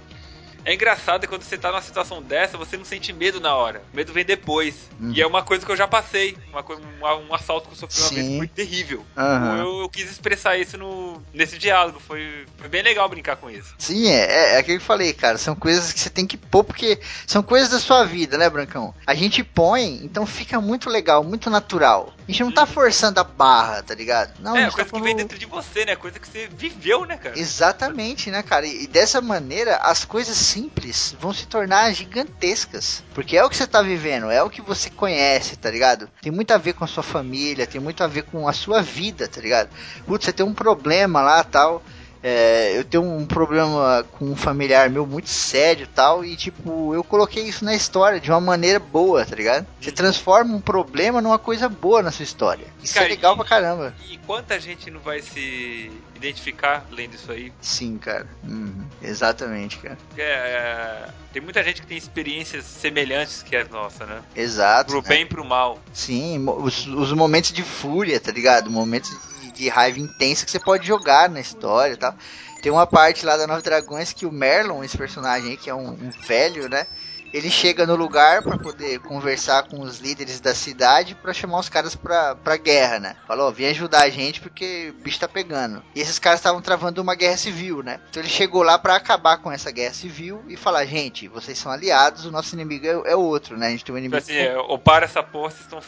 É 0.63 0.75
engraçado 0.75 1.21
que 1.21 1.27
quando 1.27 1.41
você 1.41 1.57
tá 1.57 1.71
numa 1.71 1.81
situação 1.81 2.21
dessa, 2.21 2.55
você 2.55 2.77
não 2.77 2.85
sente 2.85 3.11
medo 3.11 3.39
na 3.39 3.55
hora. 3.55 3.81
O 3.91 3.95
medo 3.97 4.13
vem 4.13 4.23
depois. 4.23 4.75
Uhum. 4.99 5.11
E 5.11 5.19
é 5.19 5.25
uma 5.25 5.41
coisa 5.41 5.65
que 5.65 5.71
eu 5.71 5.75
já 5.75 5.87
passei. 5.87 6.37
Uma, 6.51 6.61
coisa- 6.61 6.83
um, 6.83 7.29
um 7.29 7.33
assalto 7.33 7.67
que 7.67 7.73
eu 7.73 7.77
sofri 7.79 7.99
uma 7.99 8.07
Sim. 8.09 8.15
vez 8.15 8.37
foi 8.37 8.47
terrível. 8.47 9.03
Aham. 9.17 9.57
Eu, 9.57 9.79
eu 9.79 9.89
quis 9.89 10.11
expressar 10.11 10.59
isso 10.59 10.77
no, 10.77 11.19
nesse 11.33 11.57
diálogo. 11.57 11.99
Foi, 11.99 12.45
foi 12.57 12.67
bem 12.69 12.83
legal 12.83 13.09
brincar 13.09 13.37
com 13.37 13.49
isso. 13.49 13.73
Sim, 13.79 14.07
é, 14.07 14.19
é, 14.25 14.53
é 14.53 14.57
aquilo 14.59 14.77
que 14.77 14.83
eu 14.83 14.87
falei, 14.87 15.11
cara. 15.13 15.39
São 15.39 15.55
coisas 15.55 15.91
que 15.91 15.99
você 15.99 16.11
tem 16.11 16.27
que 16.27 16.37
pôr, 16.37 16.63
porque 16.63 16.99
são 17.25 17.41
coisas 17.41 17.69
da 17.71 17.79
sua 17.79 18.03
vida, 18.03 18.37
né, 18.37 18.47
Brancão? 18.47 18.93
A 19.07 19.15
gente 19.15 19.43
põe, 19.43 19.99
então 20.05 20.27
fica 20.27 20.61
muito 20.61 20.91
legal, 20.91 21.23
muito 21.23 21.49
natural. 21.49 22.13
A 22.27 22.31
gente 22.31 22.43
não 22.43 22.51
tá 22.51 22.65
forçando 22.65 23.19
a 23.19 23.23
barra, 23.23 23.81
tá 23.81 23.93
ligado? 23.93 24.39
Não, 24.39 24.53
a 24.53 24.59
é, 24.59 24.63
gente 24.63 24.73
coisa 24.73 24.89
tá 24.89 24.97
que 24.97 25.03
vem 25.03 25.15
dentro 25.15 25.37
de 25.37 25.45
você, 25.45 25.85
né? 25.85 25.95
Coisa 25.95 26.19
que 26.19 26.27
você 26.27 26.47
viveu, 26.47 27.05
né, 27.05 27.17
cara? 27.17 27.37
Exatamente, 27.37 28.29
né, 28.29 28.43
cara? 28.43 28.65
E, 28.65 28.83
e 28.83 28.87
dessa 28.87 29.21
maneira, 29.21 29.77
as 29.77 30.05
coisas 30.05 30.35
simples 30.35 31.15
vão 31.19 31.33
se 31.33 31.47
tornar 31.47 31.91
gigantescas. 31.93 33.03
Porque 33.13 33.37
é 33.37 33.43
o 33.43 33.49
que 33.49 33.57
você 33.57 33.67
tá 33.67 33.81
vivendo, 33.81 34.29
é 34.29 34.41
o 34.43 34.49
que 34.49 34.61
você 34.61 34.89
conhece, 34.89 35.55
tá 35.57 35.69
ligado? 35.69 36.09
Tem 36.21 36.31
muito 36.31 36.51
a 36.51 36.57
ver 36.57 36.73
com 36.73 36.83
a 36.83 36.87
sua 36.87 37.03
família, 37.03 37.67
tem 37.67 37.81
muito 37.81 38.03
a 38.03 38.07
ver 38.07 38.23
com 38.23 38.47
a 38.47 38.53
sua 38.53 38.81
vida, 38.81 39.27
tá 39.27 39.41
ligado? 39.41 39.69
Putz, 40.05 40.25
você 40.25 40.33
tem 40.33 40.45
um 40.45 40.53
problema 40.53 41.21
lá 41.21 41.43
tal. 41.43 41.83
É, 42.23 42.77
eu 42.77 42.83
tenho 42.83 43.03
um 43.03 43.25
problema 43.25 44.05
com 44.11 44.25
um 44.25 44.35
familiar 44.35 44.89
meu 44.89 45.05
muito 45.07 45.29
sério 45.29 45.83
e 45.83 45.87
tal, 45.87 46.23
e 46.23 46.35
tipo, 46.35 46.93
eu 46.93 47.03
coloquei 47.03 47.43
isso 47.43 47.65
na 47.65 47.73
história 47.73 48.19
de 48.19 48.29
uma 48.29 48.39
maneira 48.41 48.79
boa, 48.79 49.25
tá 49.25 49.35
ligado? 49.35 49.65
Você 49.79 49.91
transforma 49.91 50.55
um 50.55 50.61
problema 50.61 51.21
numa 51.21 51.39
coisa 51.39 51.67
boa 51.67 52.01
na 52.03 52.11
sua 52.11 52.23
história. 52.23 52.65
Isso 52.83 52.93
Cara, 52.93 53.07
é 53.07 53.09
legal 53.09 53.33
e- 53.33 53.37
pra 53.37 53.45
caramba. 53.45 53.95
E 54.09 54.17
quanta 54.19 54.59
gente 54.59 54.91
não 54.91 54.99
vai 54.99 55.21
se 55.21 55.91
identificar 56.15 56.85
lendo 56.91 57.15
isso 57.15 57.31
aí? 57.31 57.51
Sim, 57.59 57.97
cara. 57.97 58.27
Uhum. 58.43 58.85
Exatamente, 59.01 59.77
cara. 59.77 59.97
É, 60.15 60.21
é, 60.23 61.09
tem 61.33 61.41
muita 61.41 61.63
gente 61.63 61.81
que 61.81 61.87
tem 61.87 61.97
experiências 61.97 62.65
semelhantes 62.65 63.41
que 63.41 63.55
a 63.55 63.65
nossa, 63.65 64.05
né? 64.05 64.21
Exato. 64.35 64.91
Pro 64.91 65.01
né? 65.01 65.07
bem 65.07 65.21
e 65.23 65.25
pro 65.25 65.43
mal. 65.43 65.79
Sim, 65.91 66.45
os, 66.47 66.85
os 66.85 67.11
momentos 67.13 67.51
de 67.51 67.63
fúria, 67.63 68.19
tá 68.19 68.31
ligado? 68.31 68.69
Momentos 68.69 69.11
de, 69.51 69.69
raiva 69.69 69.99
intensa 69.99 70.45
que 70.45 70.51
você 70.51 70.59
pode 70.59 70.85
jogar 70.85 71.29
na 71.29 71.39
história 71.39 71.93
e 71.93 71.97
tal. 71.97 72.15
Tem 72.61 72.71
uma 72.71 72.85
parte 72.85 73.25
lá 73.25 73.37
da 73.37 73.47
Nove 73.47 73.63
Dragões 73.63 74.13
que 74.13 74.25
o 74.25 74.31
Merlon, 74.31 74.83
esse 74.83 74.97
personagem 74.97 75.51
aí, 75.51 75.57
que 75.57 75.69
é 75.69 75.73
um, 75.73 75.89
um 75.89 76.11
velho, 76.27 76.69
né? 76.69 76.85
Ele 77.33 77.49
chega 77.49 77.85
no 77.85 77.95
lugar 77.95 78.41
pra 78.41 78.57
poder 78.57 78.99
conversar 78.99 79.63
com 79.63 79.81
os 79.81 79.99
líderes 79.99 80.39
da 80.39 80.53
cidade 80.53 81.15
pra 81.15 81.33
chamar 81.33 81.59
os 81.59 81.69
caras 81.69 81.95
pra, 81.95 82.35
pra 82.35 82.57
guerra, 82.57 82.99
né? 82.99 83.15
Falou, 83.27 83.51
vem 83.51 83.67
ajudar 83.67 84.03
a 84.03 84.09
gente 84.09 84.41
porque 84.41 84.93
o 84.97 85.01
bicho 85.01 85.19
tá 85.19 85.27
pegando. 85.27 85.81
E 85.95 86.01
esses 86.01 86.19
caras 86.19 86.39
estavam 86.39 86.61
travando 86.61 87.01
uma 87.01 87.15
guerra 87.15 87.37
civil, 87.37 87.81
né? 87.83 87.99
Então 88.09 88.21
ele 88.21 88.29
chegou 88.29 88.63
lá 88.63 88.77
pra 88.77 88.95
acabar 88.95 89.37
com 89.37 89.51
essa 89.51 89.71
guerra 89.71 89.93
civil 89.93 90.43
e 90.47 90.55
falar, 90.57 90.85
gente, 90.85 91.27
vocês 91.27 91.57
são 91.57 91.71
aliados, 91.71 92.25
o 92.25 92.31
nosso 92.31 92.55
inimigo 92.55 92.85
é, 92.85 93.11
é 93.11 93.15
outro, 93.15 93.57
né? 93.57 93.67
A 93.67 93.71
gente 93.71 93.85
tem 93.85 93.93
um 93.95 93.97
Tipo 94.01 94.15
inimigo. 94.17 94.17
assim, 94.17 94.55
ou 94.67 94.77
para 94.77 95.05
essa 95.05 95.23
porra, 95.23 95.53
estão 95.59 95.79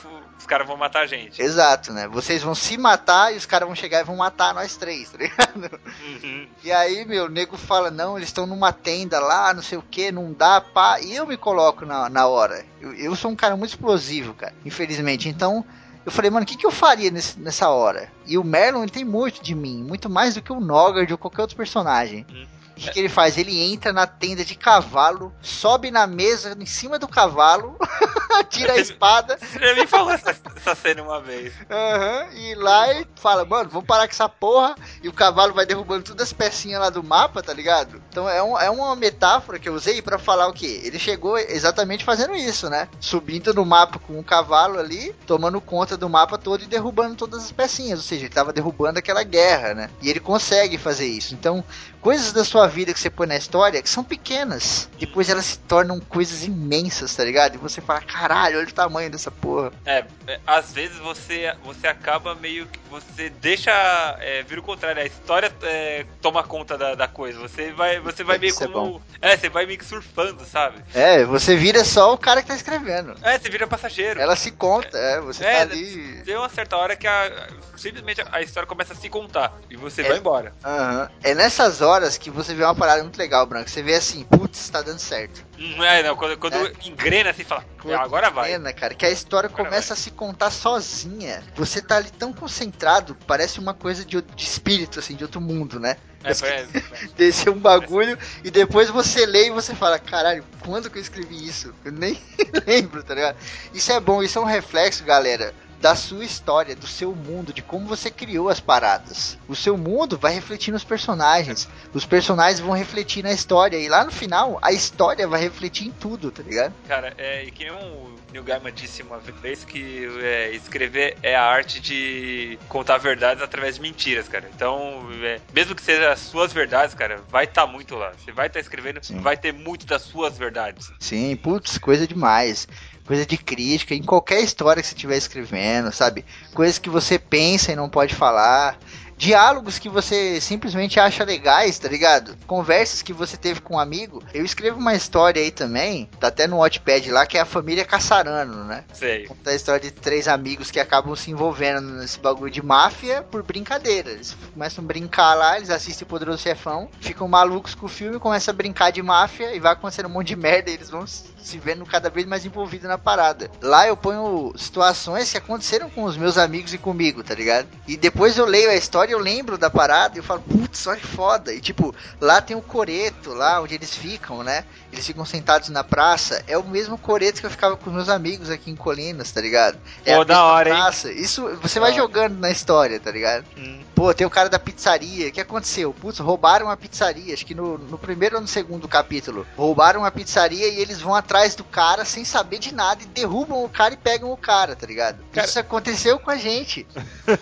os 0.44 0.46
caras 0.46 0.68
vão 0.68 0.76
matar 0.76 1.04
a 1.04 1.08
gente. 1.08 1.42
Exato, 1.42 1.94
né? 1.94 2.06
Vocês 2.08 2.44
vão 2.44 2.54
se 2.54 2.78
matar 2.78 3.34
e 3.34 3.38
os 3.38 3.46
caras 3.46 3.66
vão 3.66 3.76
chegar 3.76 4.02
e 4.02 4.04
vão 4.04 4.18
matar 4.18 4.54
nós 4.54 4.76
três, 4.76 5.08
tá 5.12 5.18
ligado? 5.18 5.80
Uhum. 6.06 6.48
E 6.64 6.72
aí, 6.72 7.06
meu, 7.06 7.26
o 7.26 7.30
nego 7.30 7.56
fala, 7.58 7.90
não, 7.90 8.18
eles 8.18 8.28
estão 8.30 8.46
numa 8.46 8.74
tenda 8.74 9.20
lá, 9.20 9.54
não 9.54 9.62
sei 9.62 9.78
o 9.78 9.82
que, 9.82 10.12
não 10.12 10.34
dá, 10.34 10.60
pá. 10.60 11.00
E 11.00 11.16
eu 11.16 11.26
me 11.34 11.38
coloco 11.38 11.86
na, 11.86 12.10
na 12.10 12.28
hora. 12.28 12.64
Eu, 12.80 12.94
eu 12.94 13.16
sou 13.16 13.32
um 13.32 13.36
cara 13.36 13.56
muito 13.58 13.72
explosivo, 13.72 14.34
cara, 14.34 14.54
infelizmente. 14.66 15.28
Então, 15.28 15.66
eu 16.06 16.12
falei, 16.12 16.30
mano, 16.32 16.44
o 16.44 16.48
que, 16.48 16.58
que 16.58 16.66
eu 16.66 16.72
faria 16.72 17.10
nesse- 17.12 17.40
nessa 17.40 17.70
hora? 17.70 18.10
E 18.26 18.38
o 18.38 18.44
Merlin 18.44 18.82
ele 18.82 18.92
tem 18.92 19.04
muito 19.06 19.42
de 19.44 19.56
mim, 19.56 19.84
muito 19.84 20.10
mais 20.10 20.36
do 20.36 20.42
que 20.42 20.52
o 20.52 20.60
Nogard 20.60 21.12
ou 21.12 21.18
qualquer 21.18 21.42
outro 21.42 21.58
personagem. 21.58 22.26
Hum. 22.32 22.46
O 22.76 22.80
que, 22.80 22.90
que 22.92 23.00
ele 23.00 23.10
faz? 23.10 23.38
Ele 23.38 23.62
entra 23.62 23.94
na 23.94 24.08
tenda 24.08 24.44
de 24.44 24.56
cavalo, 24.56 25.34
sobe 25.42 25.92
na 25.92 26.08
mesa, 26.08 26.56
em 26.60 26.66
cima 26.66 26.98
do 26.98 27.08
cavalo, 27.08 27.78
tira 28.50 28.74
a 28.74 28.78
espada, 28.78 29.38
Você 29.40 29.60
já 29.60 29.76
me 29.76 29.88
falou 29.88 30.12
essa, 30.12 30.36
essa 30.56 30.76
cena 30.76 31.04
uma 31.04 31.22
vez. 31.22 31.54
Aham, 31.70 32.28
e 32.34 32.56
lá 32.56 32.90
ele 32.90 33.08
fala, 33.16 33.46
mano, 33.46 33.70
vamos 33.70 33.88
parar 33.88 34.08
com 34.08 34.14
essa 34.14 34.28
porra. 34.30 34.76
E 35.02 35.08
o 35.10 35.14
cavalo 35.14 35.54
vai 35.54 35.66
derrubando 35.66 36.04
todas 36.04 36.28
as 36.28 36.34
pecinhas 36.34 36.82
lá 36.82 36.90
do 36.90 37.04
mapa, 37.04 37.42
tá 37.44 37.54
ligado? 37.54 38.02
Então 38.10 38.28
é, 38.30 38.42
um- 38.42 38.58
é 38.60 38.70
uma 38.70 38.96
metáfora 38.96 39.60
que 39.60 39.70
eu 39.70 39.74
usei 39.74 40.02
pra 40.02 40.18
falar 40.18 40.48
o 40.48 40.54
quê? 40.54 40.82
Ele 40.84 40.98
chegou 41.00 41.38
exatamente 41.38 42.04
fazendo 42.04 42.36
isso, 42.36 42.70
né? 42.70 42.88
Subindo 43.00 43.54
no 43.54 43.66
mapa 43.66 44.00
com 44.00 44.18
um 44.18 44.24
cavalo 44.24 44.80
ali, 44.80 45.14
tomando 45.28 45.62
conta 45.62 45.96
do 45.96 46.10
mapa 46.10 46.38
todo 46.38 46.64
e 46.64 46.68
derrubando 46.68 47.16
todas 47.16 47.44
as 47.44 47.52
pecinhas. 47.52 48.00
Ou 48.00 48.06
seja, 48.06 48.26
ele 48.26 48.34
tava 48.34 48.52
derrubando 48.54 49.00
aquela 49.00 49.24
guerra, 49.24 49.74
né? 49.74 49.90
E 50.02 50.10
ele 50.10 50.20
consegue 50.20 50.78
fazer 50.78 51.06
isso. 51.06 51.34
Então, 51.34 51.64
coisas 52.02 52.32
da 52.34 52.44
sua 52.44 52.63
vida 52.68 52.94
que 52.94 53.00
você 53.00 53.10
põe 53.10 53.28
na 53.28 53.36
história 53.38 53.82
que 53.82 53.90
são 53.90 54.04
pequenas. 54.04 54.90
Depois 55.00 55.30
elas 55.30 55.46
se 55.46 55.60
tornam 55.60 56.00
coisas 56.00 56.44
imensas, 56.44 57.16
tá 57.16 57.24
ligado? 57.24 57.56
E 57.56 57.58
você 57.58 57.82
fala, 57.82 58.02
caralho, 58.02 58.58
olha 58.60 58.68
o 58.68 58.74
tamanho 58.74 59.10
dessa 59.10 59.32
porra. 59.32 59.72
É, 59.86 60.04
é, 60.28 60.40
às 60.46 60.72
vezes 60.74 60.98
você, 60.98 61.54
você 61.64 61.88
acaba 61.88 62.36
meio 62.36 62.66
que. 62.68 62.80
Você 62.90 63.30
deixa. 63.30 63.72
É, 64.20 64.44
vira 64.44 64.62
o 64.62 64.64
contrário, 64.64 65.02
a 65.02 65.06
história 65.06 65.52
é, 65.64 66.06
toma 66.22 66.44
conta 66.44 66.78
da, 66.78 66.96
da 66.96 67.08
coisa. 67.08 67.40
Você 67.40 67.72
vai, 67.72 68.00
você 68.00 68.24
vai 68.24 68.38
meio 68.38 68.54
é 68.54 68.68
como. 68.68 69.02
É, 69.22 69.36
você 69.36 69.50
vai 69.50 69.66
meio 69.66 69.80
que 69.80 69.86
surfando, 69.86 70.46
sabe? 70.46 70.78
É, 70.94 71.24
você 71.26 71.56
vira 71.56 71.84
só 71.84 72.14
o 72.14 72.18
cara 72.18 72.42
que 72.42 72.48
tá 72.48 72.56
escrevendo. 72.56 73.16
É, 73.24 73.38
você 73.40 73.50
vira 73.50 73.66
passageiro. 73.68 74.20
Ela 74.20 74.36
se 74.36 74.52
conta, 74.52 74.98
é, 74.98 75.20
você 75.20 75.44
É, 75.44 75.56
tá 75.56 75.62
ali. 75.62 76.22
Tem 76.24 76.36
uma 76.36 76.50
certa 76.50 76.78
hora 76.78 76.96
que 76.96 77.08
a, 77.08 77.48
simplesmente 77.76 78.24
a 78.32 78.42
história 78.42 78.68
começa 78.68 78.94
a 78.94 78.96
se 78.96 79.10
contar 79.10 79.54
e 79.70 79.76
você 79.76 80.02
É. 80.02 80.08
vai 80.10 80.18
embora. 80.18 80.54
Aham. 80.64 81.10
É 81.24 81.34
nessas 81.34 81.82
horas 81.82 82.18
que 82.18 82.30
você 82.30 82.53
vê 82.54 82.64
uma 82.64 82.76
parada 82.76 83.02
muito 83.04 83.18
legal, 83.18 83.46
Branco. 83.46 83.70
Você 83.70 83.82
vê 83.82 83.96
assim, 83.96 84.24
putz, 84.24 84.70
tá 84.70 84.82
dando 84.82 85.00
certo. 85.00 85.44
Hum, 85.58 85.84
É, 85.84 86.04
não, 86.04 86.16
quando, 86.16 86.38
quando 86.38 86.56
É. 86.56 86.72
engrena 86.86 87.30
assim, 87.32 87.44
fala, 87.44 87.64
Pô, 87.78 87.94
agora 87.94 88.28
que 88.30 88.34
vai. 88.36 88.52
Pena, 88.52 88.72
cara, 88.74 88.94
que 88.94 89.06
a 89.06 89.10
história 89.10 89.48
Agora 89.50 89.66
começa 89.66 89.94
a 89.94 89.98
se 89.98 90.10
contar 90.12 90.50
sozinha. 90.52 91.44
Você 91.56 91.82
tá 91.82 91.98
ali 91.98 92.10
tão 92.12 92.32
concentrado, 92.34 93.16
parece 93.28 93.60
uma 93.60 93.74
coisa 93.74 94.04
de, 94.06 94.22
de 94.22 94.44
espírito, 94.44 95.00
assim, 95.00 95.16
de 95.16 95.24
outro 95.24 95.40
mundo, 95.42 95.80
né? 95.80 95.98
É, 96.24 96.34
parece- 96.34 96.84
Descer 97.18 97.50
um 97.50 97.60
bagulho 97.60 98.18
e 98.44 98.50
depois 98.50 98.90
você 98.90 99.26
lê 99.26 99.48
e 99.48 99.52
você 99.52 99.76
fala, 99.76 100.00
caralho, 100.00 100.46
quando 100.62 100.90
que 100.90 100.98
eu 100.98 101.02
escrevi 101.02 101.46
isso? 101.46 101.74
Eu 101.84 101.92
nem 101.92 102.18
lembro, 102.66 103.04
tá 103.04 103.14
ligado? 103.14 103.38
Isso 103.74 103.92
é 103.92 104.00
bom, 104.00 104.24
isso 104.24 104.40
é 104.40 104.42
um 104.42 104.46
reflexo, 104.46 105.04
galera, 105.04 105.54
da 105.84 105.96
sua 105.96 106.24
história, 106.24 106.78
do 106.78 106.88
seu 106.88 107.14
mundo, 107.14 107.52
de 107.52 107.62
como 107.62 107.86
você 107.86 108.10
criou 108.10 108.48
as 108.48 108.62
paradas. 108.62 109.38
O 109.50 109.56
seu 109.56 109.78
mundo 109.78 110.18
vai 110.18 110.34
refletir 110.34 110.72
nos 110.72 110.86
personagens, 110.86 111.68
os 111.94 112.06
personagens 112.06 112.62
vão 112.62 112.72
refletir 112.72 113.22
na 113.22 113.34
história, 113.34 113.76
e 113.76 113.90
lá 113.90 114.06
no 114.06 114.12
final, 114.12 114.58
a 114.62 114.72
história 114.72 115.28
vai 115.28 115.42
refletir 115.42 115.90
em 115.90 115.92
tudo, 115.92 116.32
tá 116.32 116.42
ligado? 116.42 116.74
Cara, 116.88 117.14
é, 117.18 117.44
e 117.44 117.52
que 117.52 117.66
nem 117.66 117.74
o 117.74 118.16
Neil 118.32 118.46
Gaiman 118.46 118.72
disse 118.72 119.04
uma 119.04 119.20
vez 119.20 119.66
que 119.66 120.08
é, 120.22 120.52
escrever 120.52 121.18
é 121.22 121.36
a 121.36 121.44
arte 121.44 121.82
de 121.82 122.58
contar 122.70 122.98
verdades 122.98 123.44
através 123.44 123.76
de 123.76 123.82
mentiras, 123.82 124.30
cara. 124.30 124.50
Então, 124.56 125.06
é, 125.22 125.42
mesmo 125.54 125.76
que 125.76 125.84
seja 125.84 126.14
as 126.14 126.20
suas 126.20 126.54
verdades, 126.54 126.96
cara, 126.96 127.22
vai 127.30 127.44
estar 127.44 127.68
muito 127.68 127.94
lá. 127.96 128.14
Você 128.18 128.32
vai 128.32 128.48
estar 128.48 128.62
escrevendo, 128.62 129.04
Sim. 129.04 129.20
vai 129.20 129.36
ter 129.36 129.52
muito 129.52 129.86
das 129.86 130.02
suas 130.02 130.38
verdades. 130.38 130.92
Sim, 130.98 131.36
putz, 131.36 131.78
coisa 131.78 132.08
demais. 132.08 132.68
Coisa 133.06 133.26
de 133.26 133.38
crítica, 133.38 133.94
em 133.94 134.02
qualquer 134.02 134.42
história 134.42 134.82
que 134.82 134.88
você 134.88 134.96
estiver 134.96 135.18
escrevendo, 135.18 135.92
sabe? 135.92 136.24
Coisas 136.54 136.78
que 136.78 136.90
você 136.90 137.20
pensa 137.20 137.72
e 137.72 137.76
não 137.76 137.90
pode 137.90 138.16
falar. 138.16 138.80
Diálogos 139.24 139.80
que 139.80 139.88
você 139.88 140.42
simplesmente 140.42 141.00
acha 141.00 141.24
legais, 141.24 141.80
tá 141.80 141.88
ligado? 141.88 142.36
Conversas 142.46 143.02
que 143.02 143.14
você 143.14 143.38
teve 143.38 143.62
com 143.62 143.76
um 143.76 143.80
amigo. 143.80 144.22
Eu 144.34 144.44
escrevo 144.44 144.78
uma 144.78 144.96
história 144.96 145.42
aí 145.42 145.50
também, 145.50 146.10
tá 146.20 146.28
até 146.28 146.46
no 146.46 146.58
Watchpad 146.58 147.10
lá, 147.10 147.26
que 147.26 147.38
é 147.38 147.40
a 147.40 147.46
família 147.46 147.86
Caçarano, 147.86 148.66
né? 148.66 148.84
Sei. 148.92 149.26
Conta 149.26 149.52
a 149.52 149.56
história 149.56 149.80
de 149.80 149.92
três 149.92 150.28
amigos 150.28 150.70
que 150.70 150.78
acabam 150.78 151.16
se 151.16 151.32
envolvendo 151.32 151.80
nesse 151.80 152.20
bagulho 152.20 152.52
de 152.52 152.62
máfia 152.62 153.22
por 153.22 153.42
brincadeira. 153.44 154.12
Eles 154.12 154.36
começam 154.54 154.84
a 154.84 154.88
brincar 154.88 155.36
lá, 155.36 155.56
eles 155.56 155.70
assistem 155.70 156.06
o 156.06 156.10
Poderoso 156.10 156.44
Chefão, 156.44 156.90
ficam 157.00 157.26
malucos 157.26 157.74
com 157.74 157.86
o 157.86 157.90
filme, 157.90 158.20
começam 158.20 158.52
a 158.52 158.58
brincar 158.58 158.92
de 158.92 159.02
máfia 159.02 159.56
e 159.56 159.60
vai 159.62 159.72
acontecendo 159.72 160.08
um 160.08 160.10
monte 160.10 160.28
de 160.28 160.36
merda 160.36 160.70
e 160.70 160.74
eles 160.74 160.90
vão 160.90 161.08
se 161.08 161.58
vendo 161.60 161.86
cada 161.86 162.10
vez 162.10 162.26
mais 162.26 162.46
envolvidos 162.46 162.90
na 162.90 162.98
parada. 162.98 163.50
Lá 163.62 163.88
eu 163.88 163.96
ponho 163.96 164.52
situações 164.58 165.32
que 165.32 165.38
aconteceram 165.38 165.90
com 165.90 166.04
os 166.04 166.18
meus 166.18 166.38
amigos 166.38 166.74
e 166.74 166.78
comigo, 166.78 167.24
tá 167.24 167.34
ligado? 167.34 167.70
E 167.88 167.96
depois 167.96 168.38
eu 168.38 168.46
leio 168.46 168.70
a 168.70 168.76
história, 168.76 169.13
eu 169.14 169.20
lembro 169.20 169.58
da 169.58 169.70
parada 169.70 170.16
e 170.16 170.20
eu 170.20 170.24
falo, 170.24 170.42
putz, 170.42 170.88
olha 170.88 171.00
que 171.00 171.08
foda. 171.08 171.54
E 171.54 171.62
tipo, 171.62 171.94
lá 172.20 172.42
tem 172.42 172.56
o 172.56 172.62
coreto, 172.62 173.34
lá 173.34 173.62
onde 173.62 173.76
eles 173.76 173.96
ficam, 173.96 174.44
né? 174.44 174.66
Eles 174.94 175.06
ficam 175.08 175.26
sentados 175.26 175.70
na 175.70 175.84
praça. 175.84 176.44
É 176.48 176.58
o 176.58 176.64
mesmo 176.64 176.98
coreto 176.98 177.40
que 177.42 177.46
eu 177.48 177.50
ficava 177.52 177.76
com 177.76 177.90
os 177.90 177.96
meus 177.96 178.10
amigos 178.10 178.50
aqui 178.52 178.70
em 178.70 178.76
Colinas, 178.76 179.32
tá 179.32 179.42
ligado? 179.42 179.78
É 180.06 180.16
Pô, 180.16 180.24
da 180.24 180.44
hora, 180.44 180.70
hein? 180.70 180.76
praça. 180.76 181.12
Isso 181.12 181.42
você 181.62 181.80
vai 181.80 181.90
hora. 181.92 182.00
jogando 182.02 182.38
na 182.40 182.52
história, 182.52 183.00
tá 183.00 183.12
ligado? 183.12 183.44
Hum. 183.58 183.82
Pô, 183.96 184.14
tem 184.14 184.26
o 184.26 184.30
cara 184.30 184.50
da 184.50 184.60
pizzaria. 184.60 185.28
O 185.30 185.32
que 185.32 185.42
aconteceu? 185.42 185.94
Putz, 185.94 186.20
roubaram 186.20 186.70
a 186.70 186.78
pizzaria. 186.78 187.34
Acho 187.34 187.46
que 187.46 187.56
no, 187.56 187.78
no 187.78 187.98
primeiro 187.98 188.36
ou 188.36 188.42
no 188.42 188.48
segundo 188.48 188.88
capítulo. 188.88 189.46
Roubaram 189.58 190.06
a 190.06 190.12
pizzaria 190.12 190.68
e 190.68 190.80
eles 190.80 191.02
vão 191.02 191.16
atrás 191.16 191.56
do 191.56 191.64
cara 191.64 192.06
sem 192.06 192.24
saber 192.24 192.60
de 192.60 192.74
nada 192.74 193.02
e 193.04 193.08
derrubam 193.08 193.64
o 193.64 193.70
cara 193.70 193.94
e 193.96 193.98
pegam 193.98 194.32
o 194.32 194.38
cara, 194.38 194.76
tá 194.76 194.86
ligado? 194.86 195.18
Cara- 195.34 195.48
Isso 195.48 195.58
aconteceu 195.60 196.20
com 196.20 196.30
a 196.30 196.38
gente. 196.38 196.86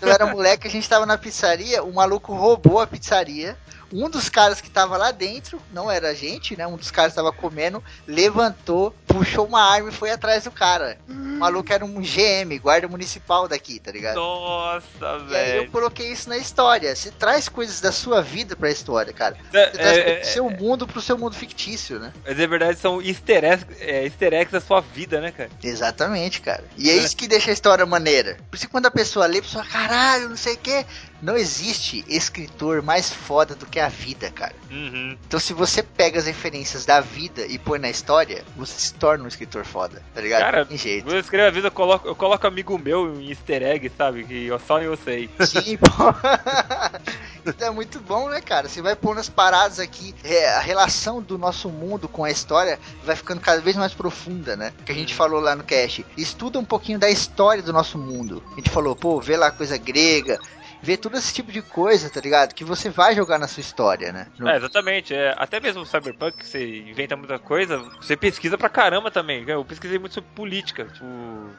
Eu 0.02 0.10
era 0.10 0.26
moleque, 0.26 0.68
a 0.68 0.72
gente 0.72 0.88
tava 0.88 1.06
na 1.06 1.18
pizzaria, 1.18 1.84
o 1.84 1.94
maluco 1.94 2.34
roubou 2.34 2.80
a 2.80 2.88
pizzaria. 2.88 3.58
Um 3.94 4.10
dos 4.10 4.30
caras 4.30 4.62
que 4.62 4.70
tava 4.70 4.98
lá 4.98 5.12
dentro, 5.12 5.62
não 5.74 5.90
era 5.92 6.10
a 6.10 6.14
gente, 6.14 6.58
né? 6.58 6.66
Um 6.66 6.78
dos 6.78 6.92
caras 6.92 7.14
tava 7.14 7.32
comendo, 7.32 7.84
levantou, 8.08 8.96
puxou 9.08 9.46
uma 9.46 9.62
arma 9.62 9.90
e 9.90 9.94
foi 9.94 10.12
atrás 10.12 10.44
do 10.46 10.52
cara. 10.52 10.98
O 11.10 11.14
maluco 11.14 11.72
era 11.74 11.84
um 11.84 12.02
GM, 12.02 12.58
guarda 12.62 12.88
municipal 12.88 13.48
daqui, 13.48 13.80
tá 13.80 13.92
ligado? 13.92 14.16
Nossa, 14.16 14.86
E 15.02 15.36
aí 15.36 15.50
eu 15.56 15.62
velho. 15.62 15.72
coloquei 15.72 16.12
isso 16.12 16.30
na 16.30 16.38
história. 16.38 16.96
Você 16.96 17.12
traz 17.12 17.50
coisas 17.50 17.82
da 17.82 17.92
sua 17.92 18.22
vida 18.22 18.56
pra 18.56 18.70
história, 18.72 19.12
cara. 19.12 19.36
É, 19.54 19.66
Você 19.72 19.78
traz 19.78 19.98
é, 19.98 20.04
do 20.04 20.10
é, 20.10 20.24
seu 20.24 20.50
mundo 20.50 20.88
pro 20.88 21.02
seu 21.02 21.18
mundo 21.18 21.36
fictício, 21.36 22.00
né? 22.00 22.14
Mas 22.26 22.38
na 22.38 22.48
verdade 22.48 22.80
são 22.80 23.02
easter 23.02 23.44
eggs, 23.44 23.66
é, 23.80 24.04
easter 24.06 24.34
eggs 24.34 24.52
da 24.52 24.62
sua 24.62 24.82
vida, 24.82 25.20
né, 25.20 25.32
cara? 25.32 25.50
Exatamente, 25.64 26.42
cara. 26.42 26.64
E 26.78 26.90
é 26.90 26.96
isso 26.96 27.16
que 27.18 27.28
deixa 27.28 27.50
a 27.50 27.54
história 27.54 27.86
maneira. 27.86 28.38
Por 28.50 28.56
isso 28.56 28.66
que 28.66 28.72
quando 28.72 28.86
a 28.86 28.92
pessoa 28.92 29.26
lê, 29.26 29.40
a 29.40 29.42
pessoa, 29.42 29.66
caralho, 29.66 30.30
não 30.30 30.38
sei 30.38 30.54
o 30.54 30.58
quê. 30.58 30.86
Não 31.22 31.38
existe 31.38 32.04
escritor 32.08 32.82
mais 32.82 33.12
foda 33.12 33.54
do 33.54 33.66
que 33.68 33.80
a 33.82 33.90
vida, 33.90 34.30
cara. 34.32 34.56
Uhum. 34.70 35.18
Então 35.28 35.40
se 35.40 35.54
você 35.54 35.84
pega 35.84 36.20
as 36.20 36.26
referências 36.26 36.86
da 36.86 37.02
vida 37.02 37.46
e 37.46 37.58
põe 37.58 37.80
na 37.80 37.90
história, 37.90 38.44
você 38.56 38.80
se 38.80 38.94
torna 38.94 39.24
um 39.24 39.28
escritor 39.28 39.66
foda, 39.66 40.02
tá 40.14 40.22
ligado? 40.22 40.42
Cara, 40.42 40.66
Tem 40.66 40.78
jeito. 40.78 41.10
Eu 41.10 41.20
escrevo 41.20 41.48
a 41.48 41.52
vida, 41.52 41.68
eu 41.68 41.72
coloco, 41.72 42.08
eu 42.08 42.16
coloco 42.16 42.48
amigo 42.48 42.78
meu 42.78 43.14
em 43.20 43.30
easter 43.30 43.64
egg, 43.64 43.92
sabe? 43.98 44.24
Que 44.24 44.46
eu, 44.46 44.60
só 44.60 44.82
eu 44.82 44.96
sei. 44.98 45.30
Sim, 45.46 45.78
pô. 45.78 45.88
Então 47.46 47.70
é 47.70 47.72
muito 47.72 48.00
bom, 48.00 48.30
né, 48.30 48.40
cara? 48.40 48.70
Você 48.70 48.82
vai 48.82 48.96
pondo 48.96 49.20
as 49.20 49.30
paradas 49.30 49.80
aqui, 49.80 50.14
é, 50.24 50.50
a 50.50 50.60
relação 50.60 51.22
do 51.22 51.38
nosso 51.38 51.70
mundo 51.70 52.08
com 52.08 52.24
a 52.24 52.30
história 52.30 52.80
vai 53.04 53.16
ficando 53.16 53.42
cada 53.42 53.60
vez 53.62 53.76
mais 53.76 53.94
profunda, 53.94 54.56
né? 54.56 54.72
Que 54.86 54.92
a 54.92 54.96
gente 54.96 55.16
falou 55.16 55.40
lá 55.40 55.56
no 55.56 55.64
cast. 55.64 56.06
Estuda 56.16 56.60
um 56.60 56.66
pouquinho 56.66 57.00
da 57.00 57.10
história 57.10 57.64
do 57.64 57.74
nosso 57.74 57.98
mundo. 57.98 58.44
A 58.52 58.56
gente 58.56 58.70
falou, 58.70 58.96
pô, 58.96 59.20
vê 59.20 59.36
lá 59.36 59.50
coisa 59.50 59.78
grega, 59.78 60.40
ver 60.82 60.98
todo 60.98 61.18
esse 61.18 61.34
tipo 61.34 61.52
de 61.52 61.62
coisa, 61.62 62.10
tá 62.10 62.20
ligado? 62.20 62.54
Que 62.54 62.64
você 62.64 62.90
vai 62.90 63.16
jogar 63.16 63.38
na 63.38 63.48
sua 63.48 63.62
história, 63.62 64.12
né? 64.12 64.28
No- 64.38 64.50
É, 64.50 64.58
exatamente. 64.58 65.14
É, 65.14 65.34
até 65.38 65.60
mesmo 65.60 65.82
o 65.82 65.86
Cyberpunk, 65.86 66.38
que 66.38 66.48
você 66.48 66.80
inventa 66.80 67.16
muita 67.16 67.38
coisa, 67.40 67.78
você 68.00 68.16
pesquisa 68.18 68.58
pra 68.58 68.70
caramba 68.70 69.12
também. 69.12 69.44
Eu 69.48 69.64
pesquisei 69.66 70.00
muito 70.00 70.14
sobre 70.14 70.30
política, 70.36 70.86
tipo, 70.86 71.06